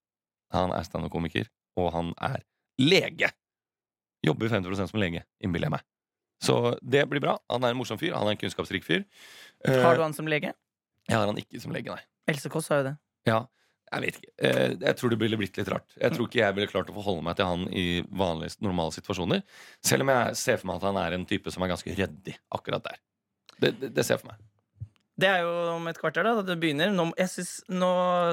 Han 0.54 0.70
er 0.76 0.86
standup-komiker, 0.86 1.50
og 1.80 1.90
han 1.94 2.14
er 2.30 2.42
lege. 2.78 3.34
Jobber 4.22 4.54
50% 4.54 4.92
som 4.94 5.02
lege, 5.02 5.24
innbiller 5.42 5.66
jeg 5.66 5.78
meg. 5.80 5.86
Så 6.46 6.60
det 6.82 7.08
blir 7.10 7.22
bra. 7.26 7.40
Han 7.50 7.64
er 7.66 7.74
en 7.74 7.78
morsom 7.82 7.98
fyr. 7.98 8.14
Han 8.14 8.28
er 8.30 8.36
en 8.38 8.40
kunnskapsrik 8.46 8.86
fyr. 8.86 9.02
Eh, 9.66 9.82
Har 9.82 9.98
du 9.98 10.02
han 10.06 10.14
som 10.14 10.30
lege? 10.30 10.54
Jeg 11.08 11.16
har 11.18 11.26
han 11.26 11.38
ikke 11.42 11.58
som 11.62 11.74
lege, 11.74 11.90
nei. 11.90 12.04
Else 12.30 12.50
Kåss 12.52 12.70
har 12.70 12.84
jo 12.84 12.92
det. 12.92 12.98
Ja, 13.26 13.40
jeg 13.90 14.02
vet 14.04 14.18
ikke. 14.20 14.32
Eh, 14.46 14.74
Jeg 14.84 14.96
tror 15.00 15.10
det 15.10 15.18
ville 15.18 15.38
blitt 15.40 15.56
litt 15.58 15.68
rart. 15.72 15.88
Jeg 15.98 16.12
tror 16.14 16.28
ikke 16.28 16.42
jeg 16.44 16.54
ville 16.56 16.70
klart 16.70 16.90
å 16.92 16.94
forholde 16.94 17.24
meg 17.26 17.36
til 17.40 17.48
han 17.50 17.64
i 17.74 17.86
vanlige, 18.06 18.56
normale 18.62 18.94
situasjoner. 18.94 19.42
Selv 19.82 20.06
om 20.06 20.12
jeg 20.14 20.36
ser 20.38 20.60
for 20.60 20.70
meg 20.70 20.76
at 20.80 20.88
han 20.90 21.00
er 21.02 21.16
en 21.18 21.26
type 21.26 21.50
som 21.50 21.62
er 21.66 21.72
ganske 21.72 21.96
ryddig 21.98 22.36
akkurat 22.54 22.84
der. 22.86 23.00
Det, 23.60 23.72
det, 23.80 23.90
det 23.96 24.04
ser 24.06 24.14
jeg 24.18 24.22
for 24.24 24.32
meg. 24.32 24.44
Det 25.20 25.28
er 25.28 25.42
jo 25.44 25.50
om 25.74 25.88
et 25.90 25.98
kvarter, 26.00 26.24
da. 26.24 26.40
Det 26.46 26.54
begynner. 26.62 26.92
Nå, 26.96 27.08
jeg 27.18 27.28
synes 27.32 27.50
nå, 27.68 27.88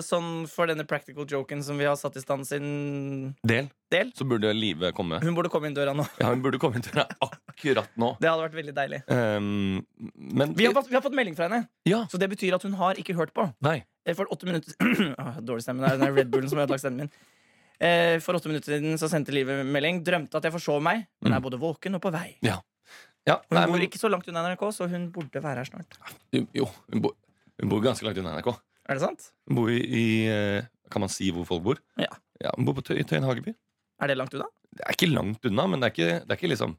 sånn 0.05 0.29
For 0.51 0.69
denne 0.69 0.85
practical 0.87 1.27
joken 1.29 1.63
som 1.65 1.77
vi 1.81 1.87
har 1.89 1.97
satt 1.99 2.15
i 2.19 2.23
stand 2.23 2.47
sin 2.47 3.33
Del. 3.47 3.67
del 3.91 4.11
Så 4.15 4.27
burde 4.29 4.53
Live 4.55 4.93
komme. 4.95 5.19
Hun 5.23 5.35
burde 5.37 5.51
komme 5.51 5.67
inn 5.69 5.75
døra 5.77 5.93
nå. 5.97 6.05
Ja, 6.21 6.29
Hun 6.31 6.41
burde 6.45 6.59
komme 6.61 6.79
inn 6.79 6.85
døra 6.87 7.05
akkurat 7.27 7.89
nå. 7.99 8.13
Det 8.21 8.29
hadde 8.31 8.45
vært 8.45 8.57
veldig 8.61 8.75
deilig. 8.77 9.01
Um, 9.11 9.83
men 10.15 10.53
Vi 10.57 10.67
har, 10.69 10.75
fått, 10.77 10.87
vi 10.91 10.95
har 10.95 11.03
fått 11.05 11.17
melding 11.17 11.35
fra 11.37 11.49
henne, 11.49 11.67
Ja. 11.89 12.05
så 12.11 12.17
det 12.21 12.29
betyr 12.31 12.55
at 12.55 12.63
hun 12.63 12.77
har 12.79 12.95
ikke 13.01 13.15
hørt 13.17 13.33
på. 13.35 13.49
Nei. 13.65 13.81
Eh, 14.05 14.13
For 14.15 14.29
åtte 14.31 14.47
minutter 14.47 14.73
Åh, 15.19 15.41
Dårlig 15.49 15.65
stemme. 15.67 15.83
Det 15.83 15.91
er 15.97 16.05
den 16.05 16.15
Red 16.15 16.31
Bullen 16.31 16.49
som 16.49 16.61
har 16.61 16.67
ødelagt 16.69 16.85
stemmen 16.85 17.05
min. 17.07 17.11
Eh, 17.83 18.15
For 18.23 18.33
åtte 18.39 18.47
minutter 18.49 18.77
siden 18.77 18.95
så 19.01 19.09
sendte 19.11 19.33
Live 19.35 19.59
melding. 19.67 19.99
Drømte 20.07 20.39
at 20.39 20.47
jeg 20.47 20.55
forsov 20.55 20.79
meg, 20.85 21.03
men 21.21 21.35
er 21.35 21.43
både 21.43 21.59
våken 21.61 21.97
og 21.99 22.01
på 22.07 22.13
vei. 22.15 22.29
Ja, 22.45 22.61
Hun 23.27 23.57
nei, 23.57 23.65
bor 23.67 23.75
men, 23.75 23.85
ikke 23.89 23.99
så 23.99 24.09
langt 24.11 24.27
unna 24.31 24.45
NRK, 24.47 24.63
så 24.75 24.87
hun 24.87 25.09
burde 25.11 25.43
være 25.43 25.63
her 25.63 25.67
snart. 25.67 25.97
jo, 26.55 26.67
hun 26.93 27.03
bor, 27.03 27.15
hun 27.59 27.71
bor 27.73 27.83
ganske 27.83 28.07
langt 28.07 28.19
unna 28.21 28.37
NRK. 28.37 28.53
Er 28.87 28.99
det 28.99 29.03
sant? 29.03 29.29
Hun 29.49 29.59
bor 29.59 29.71
i, 29.73 29.79
i 29.83 30.05
eh, 30.31 30.67
Kan 30.93 31.03
man 31.03 31.11
si 31.11 31.27
hvor 31.35 31.47
folk 31.49 31.65
bor? 31.65 31.81
Ja. 31.99 32.13
Hun 32.55 32.67
bor 32.69 32.77
på 32.77 32.85
Tøy, 32.87 33.01
Tøyen 33.03 33.27
Hageby. 33.27 33.51
Er 33.99 34.11
det 34.11 34.15
langt 34.19 34.35
unna? 34.37 34.47
Det 34.71 34.85
er 34.85 34.95
ikke 34.95 35.09
langt 35.11 35.47
unna, 35.49 35.65
men 35.67 35.81
det 35.81 35.89
er 35.89 35.95
ikke, 35.95 36.11
det 36.23 36.31
er 36.35 36.39
ikke 36.39 36.53
liksom 36.53 36.77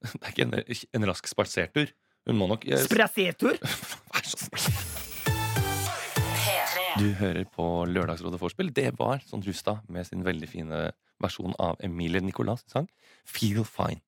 Det 0.14 0.22
er 0.22 0.32
ikke 0.32 0.46
en, 0.48 0.56
en 0.96 1.08
rask 1.10 1.28
spasertur. 1.28 1.92
Hun 2.28 2.40
må 2.40 2.48
nok 2.48 2.64
eh, 2.68 2.80
Sprasetur? 2.86 3.60
Vær 4.14 4.28
så 4.28 4.40
snill. 4.46 5.08
Du 7.00 7.06
hører 7.16 7.46
på 7.48 7.64
Lørdagsrådet 7.88 8.40
Vorspiel. 8.40 8.72
Det 8.76 8.90
var 8.98 9.22
Sånn 9.24 9.44
Rustad 9.46 9.84
med 9.92 10.08
sin 10.08 10.24
veldig 10.26 10.48
fine 10.50 10.80
versjon 11.22 11.54
av 11.62 11.78
Emilie 11.84 12.20
Nicolas' 12.24 12.64
sang 12.68 12.88
Feel 13.28 13.62
Fine. 13.68 14.02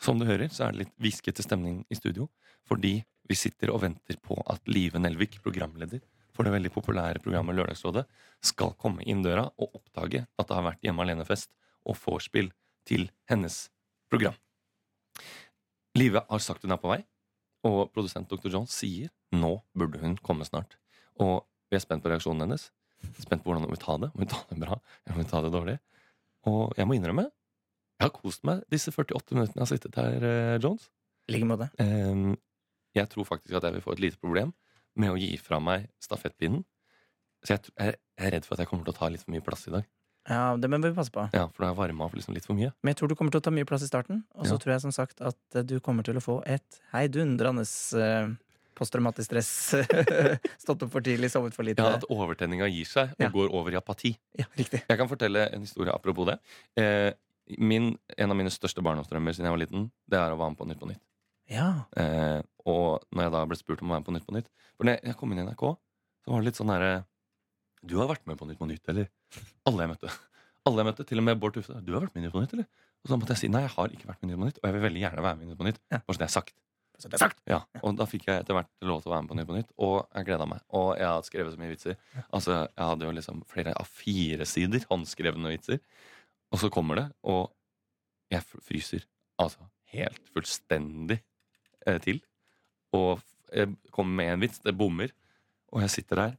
Som 0.00 0.18
du 0.18 0.26
hører, 0.28 0.50
så 0.52 0.66
er 0.66 0.74
det 0.74 0.84
litt 0.84 0.96
hviskete 1.00 1.44
stemning 1.44 1.84
i 1.90 1.98
studio, 1.98 2.28
fordi 2.68 2.98
vi 3.28 3.36
sitter 3.38 3.72
og 3.72 3.82
venter 3.84 4.18
på 4.20 4.36
at 4.50 4.66
Live 4.68 5.00
Nelvik, 5.00 5.38
programleder 5.44 6.02
for 6.34 6.46
det 6.46 6.54
veldig 6.54 6.72
populære 6.74 7.22
programmet 7.22 7.56
Lørdagsrådet, 7.56 8.04
skal 8.42 8.74
komme 8.80 9.04
inn 9.06 9.22
døra 9.24 9.46
og 9.54 9.78
oppdage 9.78 10.24
at 10.26 10.48
det 10.48 10.56
har 10.56 10.66
vært 10.66 10.82
Hjemme 10.84 11.04
alene-fest 11.06 11.52
og 11.86 11.98
vorspiel 12.00 12.50
til 12.88 13.06
hennes 13.30 13.68
program. 14.10 14.36
Live 15.94 16.24
har 16.26 16.42
sagt 16.42 16.64
hun 16.66 16.74
er 16.74 16.80
på 16.82 16.90
vei, 16.90 17.02
og 17.64 17.92
produsent 17.94 18.28
Dr. 18.28 18.50
John 18.50 18.66
sier 18.68 19.12
nå 19.34 19.56
burde 19.78 20.00
hun 20.02 20.18
komme 20.26 20.46
snart. 20.48 20.76
Og 21.22 21.46
vi 21.70 21.78
er 21.78 21.84
spent 21.84 22.02
på 22.02 22.10
reaksjonen 22.10 22.44
hennes. 22.44 22.68
Spent 23.22 23.44
på 23.44 23.50
hvordan 23.50 23.64
hun 23.64 23.72
vil 23.72 23.82
ta 23.82 23.96
det. 24.02 24.10
Om 24.12 24.24
hun 24.24 24.30
tar 24.30 24.44
det 24.50 24.60
bra, 24.60 24.78
eller 25.04 25.14
om 25.14 25.22
hun 25.22 25.30
tar 25.30 25.46
det 25.46 25.52
dårlig. 25.54 25.76
Og 26.50 26.74
jeg 26.76 26.88
må 26.88 26.98
innrømme, 26.98 27.28
jeg 28.00 28.08
har 28.08 28.12
kost 28.14 28.44
meg 28.44 28.62
disse 28.72 28.92
48 28.92 29.34
minuttene 29.36 29.60
jeg 29.60 29.64
har 29.66 29.70
sittet 29.70 29.98
her, 30.00 30.24
eh, 30.28 30.58
Jones. 30.62 30.88
I 31.28 31.32
like 31.36 31.48
måte. 31.48 31.70
Ehm, 31.80 32.34
jeg 32.94 33.08
tror 33.12 33.24
faktisk 33.28 33.56
at 33.56 33.64
jeg 33.68 33.76
vil 33.78 33.84
få 33.84 33.92
et 33.96 34.02
lite 34.04 34.20
problem 34.20 34.52
med 34.96 35.10
å 35.10 35.18
gi 35.18 35.36
fra 35.40 35.58
meg 35.62 35.88
stafettpinnen. 36.02 36.64
Så 37.44 37.56
jeg, 37.56 37.72
er 37.78 38.30
redd 38.34 38.44
for 38.46 38.54
at 38.56 38.64
jeg 38.64 38.70
kommer 38.70 38.84
til 38.86 38.94
å 38.94 38.98
ta 38.98 39.08
litt 39.12 39.24
for 39.24 39.32
mye 39.34 39.44
plass 39.44 39.66
i 39.68 39.72
dag. 39.74 39.86
Ja, 40.28 40.56
det 40.56 40.70
må 40.72 40.78
vi 40.80 40.92
passe 40.96 41.12
på. 41.12 41.26
Ja, 41.36 41.48
For 41.52 41.60
da 41.64 41.68
har 41.68 41.74
jeg 41.74 41.80
varma 41.82 42.06
opp 42.06 42.14
liksom 42.16 42.32
litt 42.36 42.46
for 42.48 42.56
mye. 42.56 42.70
Men 42.82 42.94
jeg 42.94 43.00
tror 43.02 43.10
du 43.12 43.14
kommer 43.18 43.34
til 43.34 43.42
å 43.42 43.44
ta 43.44 43.52
mye 43.52 43.66
plass 43.68 43.82
i 43.84 43.90
starten. 43.90 44.22
Og 44.38 44.46
så 44.48 44.54
Ja. 44.56 44.60
tror 44.62 44.72
jeg 44.72 44.80
som 44.80 44.92
sagt 44.96 45.20
at 45.20 45.36
eh, 45.54 45.62
du 45.62 45.80
kommer 45.84 46.02
til 46.06 46.16
å 46.16 46.22
få 46.24 46.38
et 46.46 46.80
heidundrende 46.94 47.64
uh, 48.00 48.32
posttraumatisk 48.74 49.28
stress. 49.28 49.74
Stått 50.64 50.82
opp 50.86 50.92
for 50.94 51.04
tidlig, 51.04 51.28
sovet 51.30 51.52
for 51.54 51.62
lite. 51.68 51.82
Ja, 51.84 51.98
At 51.98 52.06
overtenninga 52.08 52.68
gir 52.72 52.88
seg 52.88 53.12
og 53.18 53.20
Ja. 53.26 53.28
går 53.28 53.52
over 53.52 53.70
i 53.72 53.76
apati. 53.76 54.14
Ja, 54.38 54.46
riktig. 54.56 54.80
Jeg 54.88 54.98
kan 54.98 55.08
fortelle 55.10 55.48
en 55.52 55.60
historie 55.60 55.92
apropos 55.92 56.26
det. 56.26 56.38
Eh, 56.80 57.12
min, 57.58 57.90
en 58.16 58.32
av 58.32 58.38
mine 58.38 58.52
største 58.52 58.82
barndomsdrømmer 58.84 59.34
siden 59.36 59.48
jeg 59.48 59.54
var 59.54 59.60
liten, 59.62 59.88
det 60.10 60.18
er 60.20 60.32
å 60.32 60.38
være 60.40 60.54
med 60.54 60.60
på 60.60 60.68
Nytt 60.70 60.80
på 60.80 60.88
Nytt. 60.90 61.02
Ja. 61.52 61.68
Eh, 62.00 62.40
og 62.64 63.04
når 63.12 63.26
jeg 63.26 63.34
da 63.34 63.42
ble 63.50 63.58
spurt 63.60 63.82
om 63.84 63.90
å 63.90 63.96
være 63.96 64.04
med 64.04 64.08
på 64.08 64.14
Nytt 64.16 64.24
på 64.24 64.32
Nytt 64.32 64.46
For 64.78 64.88
når 64.88 65.02
jeg 65.04 65.16
kom 65.20 65.34
inn 65.34 65.42
i 65.42 65.44
NRK, 65.44 65.64
så 66.24 66.32
var 66.32 66.40
det 66.40 66.48
litt 66.48 66.56
sånn 66.56 66.72
herre 66.72 66.92
Du 67.84 67.98
har 68.00 68.08
vært 68.08 68.24
med 68.24 68.38
på 68.40 68.48
Nytt 68.48 68.56
på 68.62 68.68
Nytt, 68.70 68.88
eller? 68.88 69.10
Alle 69.68 69.84
jeg 69.84 69.92
møtte. 69.92 70.12
Alle 70.64 70.80
jeg 70.80 70.88
møtte, 70.88 71.04
Til 71.04 71.20
og 71.20 71.26
med 71.28 71.40
Bård 71.42 71.58
Tufte. 71.58 71.76
Du 71.84 71.92
har 71.92 72.06
vært 72.06 72.14
med 72.16 72.22
i 72.22 72.26
Nytt 72.26 72.32
på 72.32 72.40
Nytt, 72.40 72.54
eller? 72.56 72.68
Og 73.04 73.10
så 73.12 73.18
måtte 73.20 73.36
jeg 73.36 73.42
si 73.44 73.50
nei, 73.52 73.60
jeg 73.66 73.74
har 73.76 73.92
ikke 73.92 74.08
vært 74.08 74.22
med 74.22 74.30
i 74.30 74.32
Nytt 74.32 74.40
på 74.40 74.48
Nytt, 74.48 74.60
og 74.62 74.70
jeg 74.70 74.76
vil 74.78 74.86
veldig 74.86 75.02
gjerne 75.04 75.26
være 75.26 75.36
med 75.36 75.44
i 75.44 75.50
Nytt 75.50 75.60
på 75.60 75.66
Nytt. 75.68 75.82
Ja. 75.92 76.00
Bare 76.00 76.16
så 76.16 76.22
det 76.24 76.28
er 76.30 76.32
sagt. 76.38 76.56
Så 76.96 77.10
det 77.10 77.18
er 77.18 77.24
sagt. 77.26 77.40
Ja, 77.50 77.58
og 77.82 77.96
da 77.98 78.06
fikk 78.08 78.28
jeg 78.30 78.40
etter 78.40 78.54
hvert 78.56 78.70
lov 78.86 79.02
til 79.02 79.10
å 79.10 79.14
være 79.16 79.26
med 79.26 79.32
på 79.34 79.36
Nytt 79.36 79.50
på 79.50 79.56
Nytt, 79.58 79.72
og 79.84 79.96
jeg 80.14 80.28
gleda 80.30 80.46
meg. 80.48 80.64
Og 80.78 80.92
jeg 80.96 81.10
hadde 81.10 81.28
skrevet 81.28 81.52
så 81.52 81.60
mye 81.60 81.72
vitser. 81.74 81.98
Altså, 82.30 82.56
Jeg 82.70 82.86
hadde 82.88 83.08
jo 83.10 83.14
liksom 83.18 83.44
flere 83.50 83.74
av 83.76 83.90
fire 84.00 84.46
sider 84.48 84.86
håndskrevne 84.88 85.52
vitser. 85.52 85.82
Og 86.52 86.60
så 86.60 86.70
kommer 86.72 87.00
det, 87.00 87.06
og 87.22 87.52
jeg 88.32 88.44
fryser 88.46 89.06
altså 89.40 89.66
helt 89.94 90.30
fullstendig 90.34 91.18
eh, 91.86 92.00
til. 92.02 92.20
Og 92.94 93.22
jeg 93.54 93.74
kommer 93.94 94.22
med 94.22 94.32
en 94.32 94.44
vits, 94.44 94.62
det 94.62 94.76
bommer, 94.76 95.12
og 95.72 95.82
jeg 95.84 95.90
sitter 95.90 96.20
der. 96.20 96.36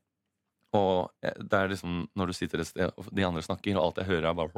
Og 0.75 1.11
det 1.21 1.55
er 1.55 1.71
liksom 1.71 2.03
når 2.15 2.31
du 2.31 2.35
sitter 2.35 2.61
et 2.61 2.67
sted, 2.67 2.91
og 2.97 3.07
de 3.15 3.25
andre 3.25 3.43
snakker, 3.45 3.77
og 3.77 3.89
alt 3.89 4.01
jeg 4.01 4.11
hører, 4.11 4.29
er 4.29 4.39
bare 4.39 4.51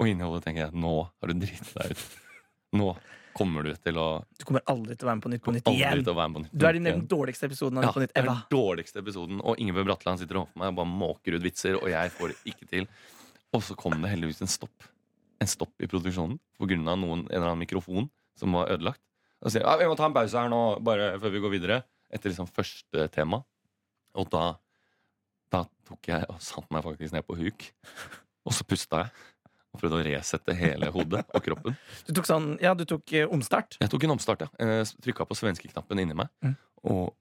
Og 0.00 0.08
inni 0.08 0.26
hodet 0.26 0.42
tenker 0.46 0.64
jeg 0.64 0.82
nå 0.82 0.94
har 1.04 1.30
du 1.30 1.38
driti 1.38 1.74
deg 1.76 1.94
ut. 1.94 2.06
Nå 2.72 2.92
kommer 3.36 3.64
du 3.64 3.72
til 3.80 3.96
å 4.00 4.06
Du 4.38 4.44
kommer 4.48 4.64
aldri 4.68 4.96
til 4.96 5.06
å 5.06 5.10
være 5.10 5.18
med 5.18 5.24
på 5.24 5.32
Nytt 5.32 5.44
på 5.44 5.54
Nytt 5.56 5.68
igjen. 5.72 6.04
på 6.04 6.42
Nytt 6.42 6.52
Du 6.52 6.66
er 6.68 6.76
i 6.76 6.82
den 6.84 7.06
dårligste 7.08 7.48
episoden 7.48 7.78
av 7.80 7.84
Ja, 7.84 7.88
Nytt 7.88 7.94
på 7.96 8.02
Nytt 8.04 8.16
Eva. 8.20 8.34
den 8.34 8.58
dårligste 8.58 9.02
episoden, 9.02 9.40
og 9.40 9.60
Ingebjørg 9.60 9.88
Bratland 9.90 10.20
sitter 10.20 10.40
overfor 10.40 10.62
meg 10.62 10.72
og 10.72 10.80
bare 10.80 10.92
måker 10.92 11.36
ut 11.36 11.44
vitser, 11.44 11.78
og 11.80 11.88
jeg 11.88 12.12
får 12.16 12.32
det 12.32 12.52
ikke 12.52 12.68
til. 12.68 12.88
Og 13.52 13.62
så 13.62 13.76
kom 13.76 13.96
det 14.00 14.10
heldigvis 14.12 14.42
en 14.44 14.52
stopp. 14.52 14.88
En 15.40 15.50
stopp 15.50 15.72
i 15.82 15.88
produksjonen 15.90 16.38
av 16.60 16.68
en 16.68 17.26
eller 17.28 17.46
annen 17.48 17.64
mikrofon 17.64 18.08
som 18.38 18.52
var 18.52 18.70
ødelagt. 18.72 19.00
Og 19.42 19.50
så 19.50 19.56
sier 19.58 19.66
ja, 19.66 19.76
vi 19.76 19.88
må 19.90 19.96
ta 19.98 20.06
en 20.06 20.14
pause 20.14 20.38
her 20.38 20.48
nå, 20.48 20.60
bare 20.84 21.18
før 21.20 21.32
vi 21.34 21.42
går 21.42 21.50
videre. 21.56 21.82
Etter 22.12 22.30
liksom 22.30 22.46
første 22.46 23.08
tema. 23.10 23.42
Og 24.14 24.28
da, 24.30 24.56
da 25.50 25.64
tok 25.88 26.08
jeg 26.12 26.28
og 26.28 26.40
satte 26.44 26.70
meg 26.70 26.84
faktisk 26.84 27.16
ned 27.16 27.26
på 27.26 27.36
huk. 27.40 27.66
Og 28.46 28.54
så 28.54 28.64
pusta 28.68 29.04
jeg. 29.04 29.10
Og 29.72 29.80
prøvde 29.80 30.00
å 30.00 30.04
resette 30.04 30.52
hele 30.58 30.90
hodet 30.92 31.22
og 31.32 31.44
kroppen. 31.46 31.76
Du 32.06 32.12
tok 32.12 32.26
sånn, 32.28 32.50
ja, 32.60 32.74
du 32.76 32.84
tok 32.84 33.12
eh, 33.16 33.24
omstart. 33.32 33.78
Jeg 33.80 33.88
tok 33.92 34.04
en 34.04 34.12
omstart, 34.18 34.42
ja. 34.44 34.50
Eh, 34.60 34.82
Trykka 35.00 35.24
på 35.28 35.36
svenskeknappen 35.38 36.02
inni 36.02 36.16
meg, 36.18 36.28
Mm. 36.44 36.56
og, 36.92 37.14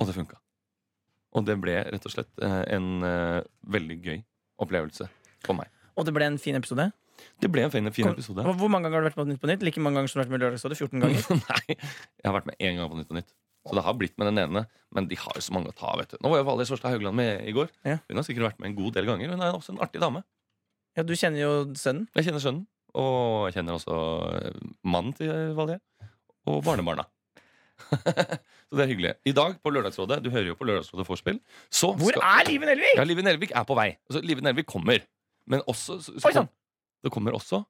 og 0.00 0.08
det 0.08 0.14
funka. 0.16 0.38
Og 1.36 1.44
det 1.46 1.58
ble 1.62 1.76
rett 1.92 2.06
og 2.08 2.14
slett 2.14 2.30
eh, 2.42 2.62
en 2.74 3.04
eh, 3.06 3.42
veldig 3.70 3.98
gøy 4.02 4.22
opplevelse 4.64 5.06
for 5.44 5.54
meg. 5.60 5.68
Og 6.00 6.08
det 6.08 6.14
ble 6.16 6.24
en 6.30 6.38
fin 6.40 6.56
episode. 6.56 6.88
Det 7.40 7.50
ble 7.52 7.66
en 7.66 7.70
fin, 7.70 7.84
fin 7.92 8.06
Kom- 8.08 8.16
episode. 8.16 8.40
Hvor 8.46 8.56
hvor 8.56 8.72
mange 8.72 8.88
ganger 8.88 9.02
har 9.02 9.04
du 9.04 9.10
vært 9.10 9.20
med 9.20 9.26
på 9.26 9.30
Nytt 9.34 9.42
på 9.44 9.50
Nytt? 9.52 9.62
Like 9.68 9.80
mange 9.84 10.00
ganger 10.00 10.08
som 10.08 10.18
du 10.18 10.22
har 10.22 10.26
vært 10.26 10.32
med 10.32 10.40
i 10.40 10.44
Lørdagsrådet? 10.46 10.78
14 10.80 11.04
ganger? 11.04 11.20
Nei, 11.52 11.76
jeg 11.76 12.26
har 12.30 12.34
vært 12.38 12.48
med 12.48 12.56
én 12.64 12.80
gang 12.80 12.88
på 12.90 12.96
Nytt 12.98 13.10
på 13.12 13.18
Nytt. 13.20 13.30
Så 13.68 13.76
det 13.76 13.84
har 13.84 13.92
blitt 14.00 14.16
med 14.16 14.30
den 14.32 14.40
ene. 14.40 14.62
Men 14.96 15.06
de 15.10 15.18
har 15.20 15.36
jo 15.36 15.42
så 15.44 15.52
mange 15.52 15.68
å 15.68 15.76
ta, 15.76 15.92
vet 16.00 16.14
du. 16.14 16.16
Nå 16.24 16.30
var 16.32 16.40
jo 16.40 16.46
Valgerd 16.48 16.70
Svarstad 16.72 16.94
Haugland 16.96 17.18
med 17.20 17.44
i 17.44 17.52
går. 17.52 17.68
Ja. 17.84 17.98
Hun 18.08 18.16
har 18.16 18.24
sikkert 18.24 18.46
vært 18.48 18.62
med 18.64 18.70
en 18.72 18.76
god 18.80 18.96
del 18.96 19.04
ganger. 19.10 19.34
Hun 19.36 19.44
er 19.44 19.52
også 19.52 19.74
en 19.76 19.82
artig 19.84 20.00
dame. 20.00 20.24
Ja, 20.98 21.04
du 21.06 21.14
kjenner 21.14 21.42
jo 21.42 21.52
sønnen. 21.78 22.08
Jeg 22.16 22.26
kjenner 22.26 22.42
sønnen. 22.42 22.66
Og 22.98 23.46
jeg 23.48 23.60
kjenner 23.60 23.76
også 23.78 23.96
eh, 24.40 24.60
mannen 24.82 25.14
til 25.14 25.54
Valje. 25.58 25.78
Og 26.50 26.62
barnebarna. 26.66 27.04
så 28.68 28.76
det 28.76 28.84
er 28.84 28.90
hyggelig. 28.90 29.12
I 29.30 29.34
dag 29.36 29.54
på 29.62 29.72
Lørdagsrådet, 29.72 30.18
du 30.24 30.30
hører 30.34 30.50
jo 30.50 30.56
på 30.58 30.66
Lørdagsrådet 30.68 31.06
Vorspiel, 31.08 31.38
så 31.70 31.92
Hvor 31.96 32.12
skal 32.12 32.26
er 32.26 32.50
Live 32.50 32.68
Nelvik?! 32.68 32.96
Ja, 32.98 33.06
Live 33.06 33.24
Nelvik 33.24 33.54
er 33.56 33.66
på 33.68 33.76
vei. 33.78 33.92
Altså, 34.10 34.22
Live 34.26 34.44
Nelvik 34.44 34.68
kommer. 34.68 35.04
Men 35.50 35.62
også 35.70 36.00
så, 36.02 36.16
så 36.18 36.30
Oi, 36.30 36.34
sånn. 36.36 36.50
Det 37.04 37.12
kommer 37.14 37.36
også 37.38 37.62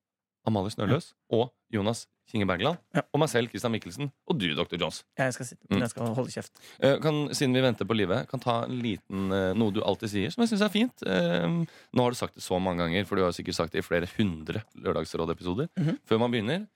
Amalie 0.48 0.72
Snøløs 0.72 1.12
og 1.36 1.50
Jonas 1.72 2.06
Kinge 2.30 2.46
Bergland. 2.46 2.78
Og 3.10 3.18
meg 3.18 3.28
selv, 3.28 3.50
Christian 3.50 3.72
Mikkelsen. 3.74 4.10
Og 4.30 4.38
du, 4.38 4.46
Dr. 4.54 4.76
Jones. 4.78 5.02
Jeg 5.18 5.34
skal, 5.34 5.46
sitte, 5.48 5.66
Mm. 5.70 5.80
jeg 5.82 5.90
skal 5.90 6.14
holde 6.14 6.30
kjeft. 6.30 6.52
Eh, 6.80 6.96
kan, 7.02 7.28
siden 7.34 7.54
vi 7.54 7.60
venter 7.64 7.84
på 7.84 7.96
livet, 7.98 8.28
kan 8.30 8.40
ta 8.40 8.64
en 8.64 8.78
liten 8.82 9.32
eh, 9.34 9.52
noe 9.58 9.74
du 9.74 9.82
alltid 9.82 10.12
sier, 10.12 10.30
som 10.30 10.44
jeg 10.44 10.52
syns 10.52 10.62
er 10.62 10.70
fint. 10.70 11.02
Eh, 11.02 11.48
nå 11.92 12.04
har 12.06 12.14
du 12.14 12.16
sagt 12.20 12.34
det 12.38 12.42
så 12.46 12.60
mange 12.62 12.84
ganger, 12.84 13.04
for 13.08 13.16
du 13.18 13.24
har 13.26 13.32
sikkert 13.32 13.58
sagt 13.58 13.72
det 13.74 13.82
i 13.82 13.86
flere 13.86 14.06
hundre 14.16 14.62
Lørdagsrådepisoder. 14.78 15.68
Mm 15.76 15.86
-hmm. 15.88 15.98
Før 16.06 16.18
man 16.18 16.30
begynner, 16.30 16.66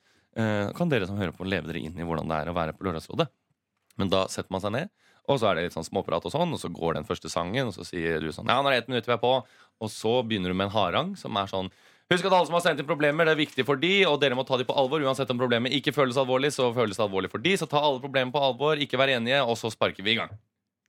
kan 0.75 0.89
dere 0.89 1.07
som 1.07 1.17
hører 1.17 1.31
på, 1.33 1.45
leve 1.47 1.69
dere 1.69 1.79
inn 1.79 1.97
i 1.97 2.03
hvordan 2.03 2.27
det 2.29 2.35
er 2.35 2.51
å 2.51 2.55
være 2.55 2.73
på 2.73 2.83
Lørdagsrådet. 2.85 3.29
Men 3.97 4.09
da 4.11 4.27
setter 4.27 4.51
man 4.51 4.61
seg 4.61 4.73
ned, 4.73 4.89
og 5.29 5.39
så 5.39 5.51
er 5.51 5.55
det 5.55 5.65
litt 5.65 5.77
sånn 5.77 5.87
småprat, 5.87 6.25
og 6.27 6.33
sånn, 6.33 6.53
og 6.53 6.59
så 6.61 6.69
går 6.69 6.95
den 6.95 7.05
første 7.05 7.31
sangen, 7.31 7.67
og 7.69 7.75
så 7.75 7.85
sier 7.85 8.21
du 8.21 8.33
sånn 8.33 8.49
Ja, 8.49 8.61
nå 8.61 8.69
er 8.69 8.73
det 8.73 8.79
ett 8.83 8.89
minutt 8.89 9.07
vi 9.07 9.13
er 9.13 9.23
på. 9.23 9.45
Og 9.81 9.91
så 9.91 10.23
begynner 10.27 10.49
du 10.49 10.55
med 10.55 10.67
en 10.67 10.75
harang 10.77 11.17
som 11.17 11.37
er 11.37 11.47
sånn 11.47 11.71
Husk 12.13 12.27
at 12.29 12.35
alle 12.37 12.47
som 12.47 12.55
har 12.59 12.63
sendt 12.67 12.83
inn 12.83 12.89
problemer, 12.89 13.25
det 13.25 13.33
er 13.33 13.41
viktig 13.41 13.65
for 13.65 13.81
de, 13.81 13.93
og 14.07 14.19
dere 14.21 14.37
må 14.37 14.45
ta 14.45 14.59
de 14.61 14.67
på 14.69 14.75
alvor. 14.77 15.01
Uansett 15.07 15.31
om 15.33 15.39
problemet 15.41 15.73
ikke 15.73 15.95
føles 15.97 16.19
alvorlig, 16.21 16.51
så 16.53 16.69
føles 16.77 16.99
det 16.99 17.05
alvorlig 17.07 17.31
for 17.33 17.41
de. 17.45 17.55
Så 17.57 17.69
ta 17.71 17.81
alle 17.81 18.03
problemer 18.03 18.35
på 18.35 18.43
alvor, 18.45 18.81
ikke 18.81 19.01
vær 19.01 19.13
enige, 19.15 19.41
og 19.41 19.57
så 19.57 19.71
sparker 19.73 20.05
vi 20.05 20.13
i 20.13 20.19
gang. 20.21 20.35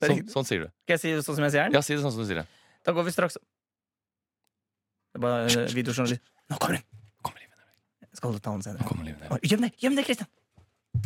Er 0.03 0.11
Sånn, 0.11 0.25
sånn 0.33 0.47
sier 0.49 0.65
du. 0.65 0.73
Skal 0.83 0.97
jeg 0.97 1.01
si 1.05 1.13
det 1.15 1.23
sånn 1.23 1.37
som 1.37 1.45
jeg 1.47 1.53
sier 1.55 1.69
den? 1.69 1.77
Ja, 1.77 1.81
si 1.85 1.95
det 1.95 2.03
sånn 2.03 2.11
som 2.11 2.25
du 2.25 2.27
sier 2.27 2.41
det. 2.41 2.47
Da 2.85 2.93
går 2.93 3.07
vi 3.07 3.13
straks 3.15 3.39
Det 3.39 5.21
er 5.21 5.23
bare 5.23 5.45
eh, 5.47 5.71
videojournalist. 5.71 6.21
Nå 6.51 6.59
kommer 6.59 6.81
hun! 6.81 6.91
Jeg 8.03 8.19
skal 8.19 8.29
holde 8.31 8.43
talen 8.43 8.61
senere. 8.63 9.39
Gjem 9.43 9.63
deg, 9.65 9.73
gjem 9.81 9.95
deg, 9.97 10.05
Kristian! 10.07 10.29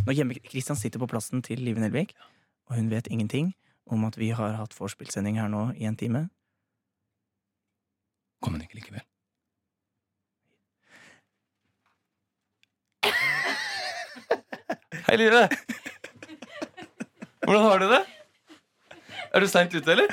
Nå 0.06 0.14
gjemmer 0.14 0.38
Kristian 0.46 0.78
sitter 0.78 1.02
på 1.02 1.08
plassen 1.10 1.42
til 1.46 1.62
Live 1.66 1.82
Nelvik, 1.82 2.12
og 2.70 2.76
hun 2.78 2.90
vet 2.92 3.08
ingenting 3.10 3.54
om 3.90 4.04
at 4.06 4.18
vi 4.20 4.30
har 4.38 4.54
hatt 4.60 4.76
vorspielsending 4.78 5.40
her 5.42 5.50
nå 5.50 5.72
i 5.78 5.88
en 5.90 5.98
time. 5.98 6.28
Kom 8.46 8.54
hun 8.58 8.66
ikke 8.66 8.78
likevel? 8.78 9.06
Hei, 15.10 15.16
Live! 15.18 15.48
Hvordan 17.42 17.64
har 17.64 17.80
du 17.82 17.86
det? 17.90 18.00
Er 19.34 19.42
du 19.42 19.48
seint 19.50 19.72
ute, 19.74 19.90
eller? 19.90 20.12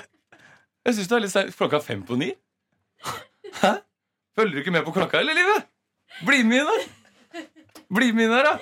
Jeg 0.89 0.97
syns 0.97 1.11
du 1.11 1.13
er 1.19 1.21
litt 1.21 1.33
seint. 1.35 1.53
Klokka 1.59 1.77
er 1.77 1.85
fem 1.85 2.01
på 2.09 2.17
ni. 2.17 2.31
Hæ? 3.59 3.75
Følger 4.41 4.55
du 4.55 4.63
ikke 4.63 4.73
med 4.73 4.87
på 4.87 4.95
klokka, 4.97 5.21
eller, 5.21 5.37
Live? 5.37 5.59
Bli 6.25 6.41
med 6.49 6.63
inn, 6.63 6.71
her! 6.73 7.45
Bli 7.93 8.09
med 8.17 8.31
inn 8.31 8.33
her, 8.39 8.49
da! 8.49 8.55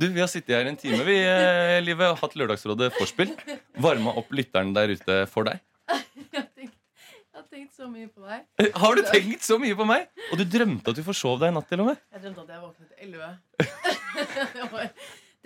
Du, 0.00 0.08
Vi 0.08 0.24
har 0.24 0.32
sittet 0.32 0.56
her 0.56 0.72
en 0.72 0.80
time, 0.80 1.02
vi, 1.04 1.18
eh, 1.20 1.76
Live, 1.84 2.08
og 2.08 2.22
hatt 2.22 2.38
Lørdagsrådet 2.40 2.88
forspill. 2.96 3.36
Varma 3.84 4.16
opp 4.16 4.32
lytteren 4.32 4.72
der 4.72 4.96
ute 4.96 5.20
for 5.28 5.52
deg. 5.52 5.60
Tenkt- 7.58 7.74
så 7.74 7.88
mye 7.90 8.06
på 8.14 8.22
deg. 8.22 8.44
Eh, 8.62 8.68
Har 8.78 8.94
du 8.94 9.02
tenkt 9.02 9.42
så 9.42 9.58
mye 9.58 9.74
på 9.78 9.86
meg? 9.88 10.06
Og 10.30 10.38
du 10.38 10.44
drømte 10.46 10.92
at 10.92 10.98
du 10.98 11.02
forsov 11.06 11.40
deg 11.42 11.50
i 11.50 11.56
natt, 11.58 11.66
til 11.70 11.82
og 11.82 11.90
med? 11.90 12.02
Jeg 12.14 12.22
drømte 12.22 12.44
at 12.44 12.52
jeg 12.54 12.60
våknet 12.62 12.90
11. 13.02 13.32
det, 14.54 14.68
var, 14.72 14.90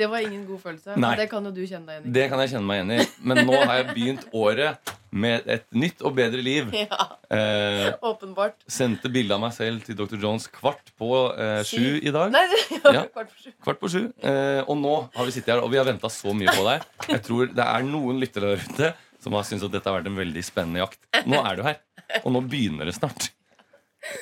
det 0.03 0.09
var 0.13 0.19
ingen 0.27 0.43
god 0.49 0.61
følelse. 0.61 0.97
Nei. 0.97 1.11
Men 1.15 1.21
det 1.23 1.29
kan 1.33 1.47
jo 1.49 1.53
du 1.57 1.63
kjenne 1.65 1.87
deg 1.89 1.97
igjen 2.03 2.11
i. 2.11 2.15
Det 2.19 2.27
kan 2.33 2.43
jeg 2.45 2.53
kjenne 2.53 2.69
meg 2.69 2.83
igjen 2.83 2.93
i. 2.99 3.07
Men 3.31 3.41
nå 3.49 3.61
har 3.63 3.79
jeg 3.81 3.87
begynt 3.95 4.27
året 4.37 4.93
med 5.13 5.49
et 5.57 5.65
nytt 5.77 6.05
og 6.09 6.15
bedre 6.21 6.45
liv. 6.45 6.69
Ja, 6.85 7.09
Eh, 7.33 7.95
åpenbart. 8.05 8.59
sendte 8.69 9.09
bilde 9.09 9.33
av 9.33 9.41
meg 9.41 9.55
selv 9.57 9.81
til 9.87 9.97
Dr. 9.97 10.19
Jones 10.21 10.45
kvart 10.53 10.91
på 11.01 11.07
eh, 11.33 11.63
sju 11.65 11.95
i 12.05 12.11
dag. 12.13 12.29
Nei, 12.35 12.43
Ja. 12.93 13.07
kvart 13.09 13.31
på 13.33 13.39
sju. 13.47 13.55
Kvart 13.65 13.79
på 13.81 13.89
sju. 13.89 14.03
Eh, 14.21 14.61
og 14.69 14.77
nå 14.77 14.93
har 15.15 15.25
vi 15.25 15.33
sittet 15.33 15.55
her, 15.55 15.63
og 15.65 15.73
vi 15.73 15.79
har 15.81 15.89
venta 15.89 16.11
så 16.13 16.35
mye 16.37 16.53
på 16.53 16.67
deg. 16.69 16.85
Jeg 17.09 17.23
tror 17.25 17.49
det 17.57 17.65
er 17.65 17.87
noen 17.89 18.21
lyttere 18.21 18.51
der 18.53 18.67
ute 18.69 18.91
som 19.25 19.33
har 19.39 19.47
syntes 19.49 19.65
at 19.65 19.73
dette 19.79 19.89
har 19.89 19.97
vært 20.03 20.11
en 20.13 20.19
veldig 20.21 20.43
spennende 20.45 20.83
jakt. 20.83 21.01
Nå 21.25 21.41
er 21.41 21.57
du 21.57 21.63
her, 21.65 21.81
og 22.23 22.35
nå 22.35 22.43
begynner 22.53 22.89
det 22.89 22.95
snart. 22.97 23.31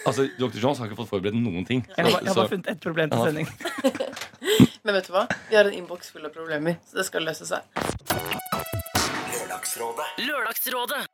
Altså, 0.04 0.26
Dr. 0.36 0.58
Jones 0.60 0.78
har 0.80 0.90
ikke 0.90 0.98
fått 1.00 1.10
forberedt 1.10 1.38
noen 1.40 1.64
ting. 1.68 1.82
Jeg 1.96 2.04
har, 2.04 2.18
jeg 2.20 2.28
har 2.28 2.36
bare 2.36 2.52
funnet 2.52 2.68
ett 2.74 2.82
problem 2.84 3.12
til 3.12 3.22
sending. 3.24 3.48
Men 4.84 4.96
vet 4.96 5.08
du 5.08 5.14
hva? 5.14 5.24
Vi 5.48 5.56
har 5.56 5.68
en 5.68 5.76
innboks 5.76 6.12
full 6.12 6.28
av 6.28 6.34
problemer, 6.34 6.76
så 6.88 7.00
det 7.00 7.06
skal 7.08 7.24
løse 7.24 7.48
seg. 7.48 7.80
Lørdagsrådet. 9.70 11.04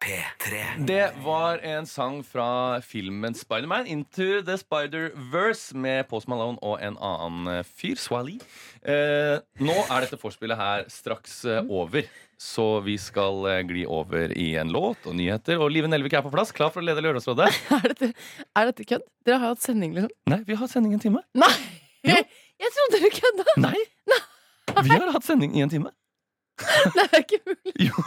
Det 0.87 1.13
var 1.25 1.59
en 1.63 1.87
sang 1.87 2.23
fra 2.25 2.81
filmen 2.81 3.35
Spiderman 3.37 3.87
Into 3.87 4.41
the 4.47 4.57
Spider-Verse 4.57 5.77
med 5.77 6.07
Post 6.09 6.29
Malone 6.31 6.57
og 6.65 6.79
en 6.81 6.97
annen 6.97 7.51
eh, 7.53 7.67
fyr, 7.69 7.99
Swally. 8.01 8.39
Eh, 8.81 9.37
nå 9.61 9.75
er 9.91 10.07
dette 10.07 10.17
vorspielet 10.23 10.57
her 10.57 10.87
straks 10.93 11.43
eh, 11.45 11.69
over. 11.69 12.09
Så 12.41 12.81
vi 12.87 12.97
skal 13.01 13.45
eh, 13.51 13.61
gli 13.69 13.85
over 13.85 14.33
i 14.33 14.49
en 14.61 14.73
låt 14.73 15.05
og 15.05 15.19
nyheter. 15.21 15.61
Og 15.61 15.69
Live 15.75 15.93
Nelvik 15.93 16.17
er 16.17 16.25
på 16.25 16.33
plass, 16.33 16.55
klar 16.57 16.73
for 16.73 16.81
å 16.81 16.89
lede 16.89 17.05
Lørdagsrådet. 17.05 17.51
Er 17.77 17.93
dette, 17.93 18.11
er 18.57 18.71
dette 18.73 18.89
kødd? 18.89 19.05
Dere 19.27 19.43
har 19.43 19.53
hatt 19.53 19.65
sending, 19.69 19.93
liksom? 19.99 20.17
Nei, 20.33 20.41
vi 20.49 20.57
har 20.57 20.65
hatt 20.65 20.73
sending 20.73 20.97
i 20.97 21.01
en 21.01 21.05
time. 21.05 21.25
Nei! 21.37 21.53
Jo. 22.07 22.17
Jeg 22.63 22.73
trodde 22.73 23.05
dere 23.05 23.13
kødda! 23.21 23.61
Nei! 23.69 23.77
Vi 24.87 24.97
har 24.97 25.13
hatt 25.13 25.29
sending 25.29 25.53
i 25.57 25.65
en 25.65 25.73
time. 25.73 25.93
Det 26.97 27.05
er 27.13 27.19
ikke 27.25 27.41
mulig. 27.47 27.75
Jo. 27.89 28.05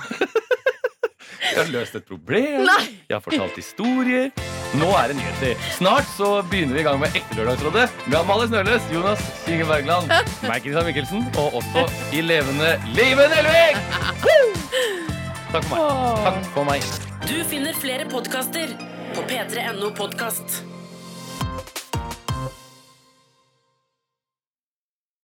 Jeg 1.39 1.57
har 1.63 1.69
løst 1.71 1.95
et 1.95 2.05
problem. 2.07 2.63
Nei! 2.67 2.85
Jeg 3.09 3.15
har 3.15 3.23
fortalt 3.23 3.55
historier. 3.57 4.29
Nå 4.77 4.89
er 4.99 5.11
det 5.11 5.17
nyheter. 5.17 5.61
Snart 5.77 6.09
så 6.17 6.29
begynner 6.51 6.77
vi 6.77 6.81
i 6.83 6.85
gang 6.85 6.99
med 7.01 7.15
ekte 7.17 7.37
Lørdagsrådet 7.39 7.87
med 8.05 8.17
Amalie 8.19 8.49
Snøles, 8.51 8.85
Jonas 8.93 9.23
Inge 9.49 9.65
Bergland, 9.69 10.11
meg, 10.49 10.61
Kristian 10.65 10.85
Mikkelsen, 10.89 11.25
og 11.41 11.57
også 11.61 11.85
i 12.13 12.21
levende 12.25 12.75
Live 12.97 13.29
Nelvik! 13.33 13.79
Takk 15.49 15.65
for 15.65 15.73
meg. 15.73 16.25
Takk 16.27 16.51
for 16.53 16.69
meg. 16.69 16.89
Du 17.25 17.37
finner 17.49 17.77
flere 17.77 18.05
podkaster 18.09 18.75
på 19.15 19.25
p3.no 19.29 19.89
podkast. 19.97 20.61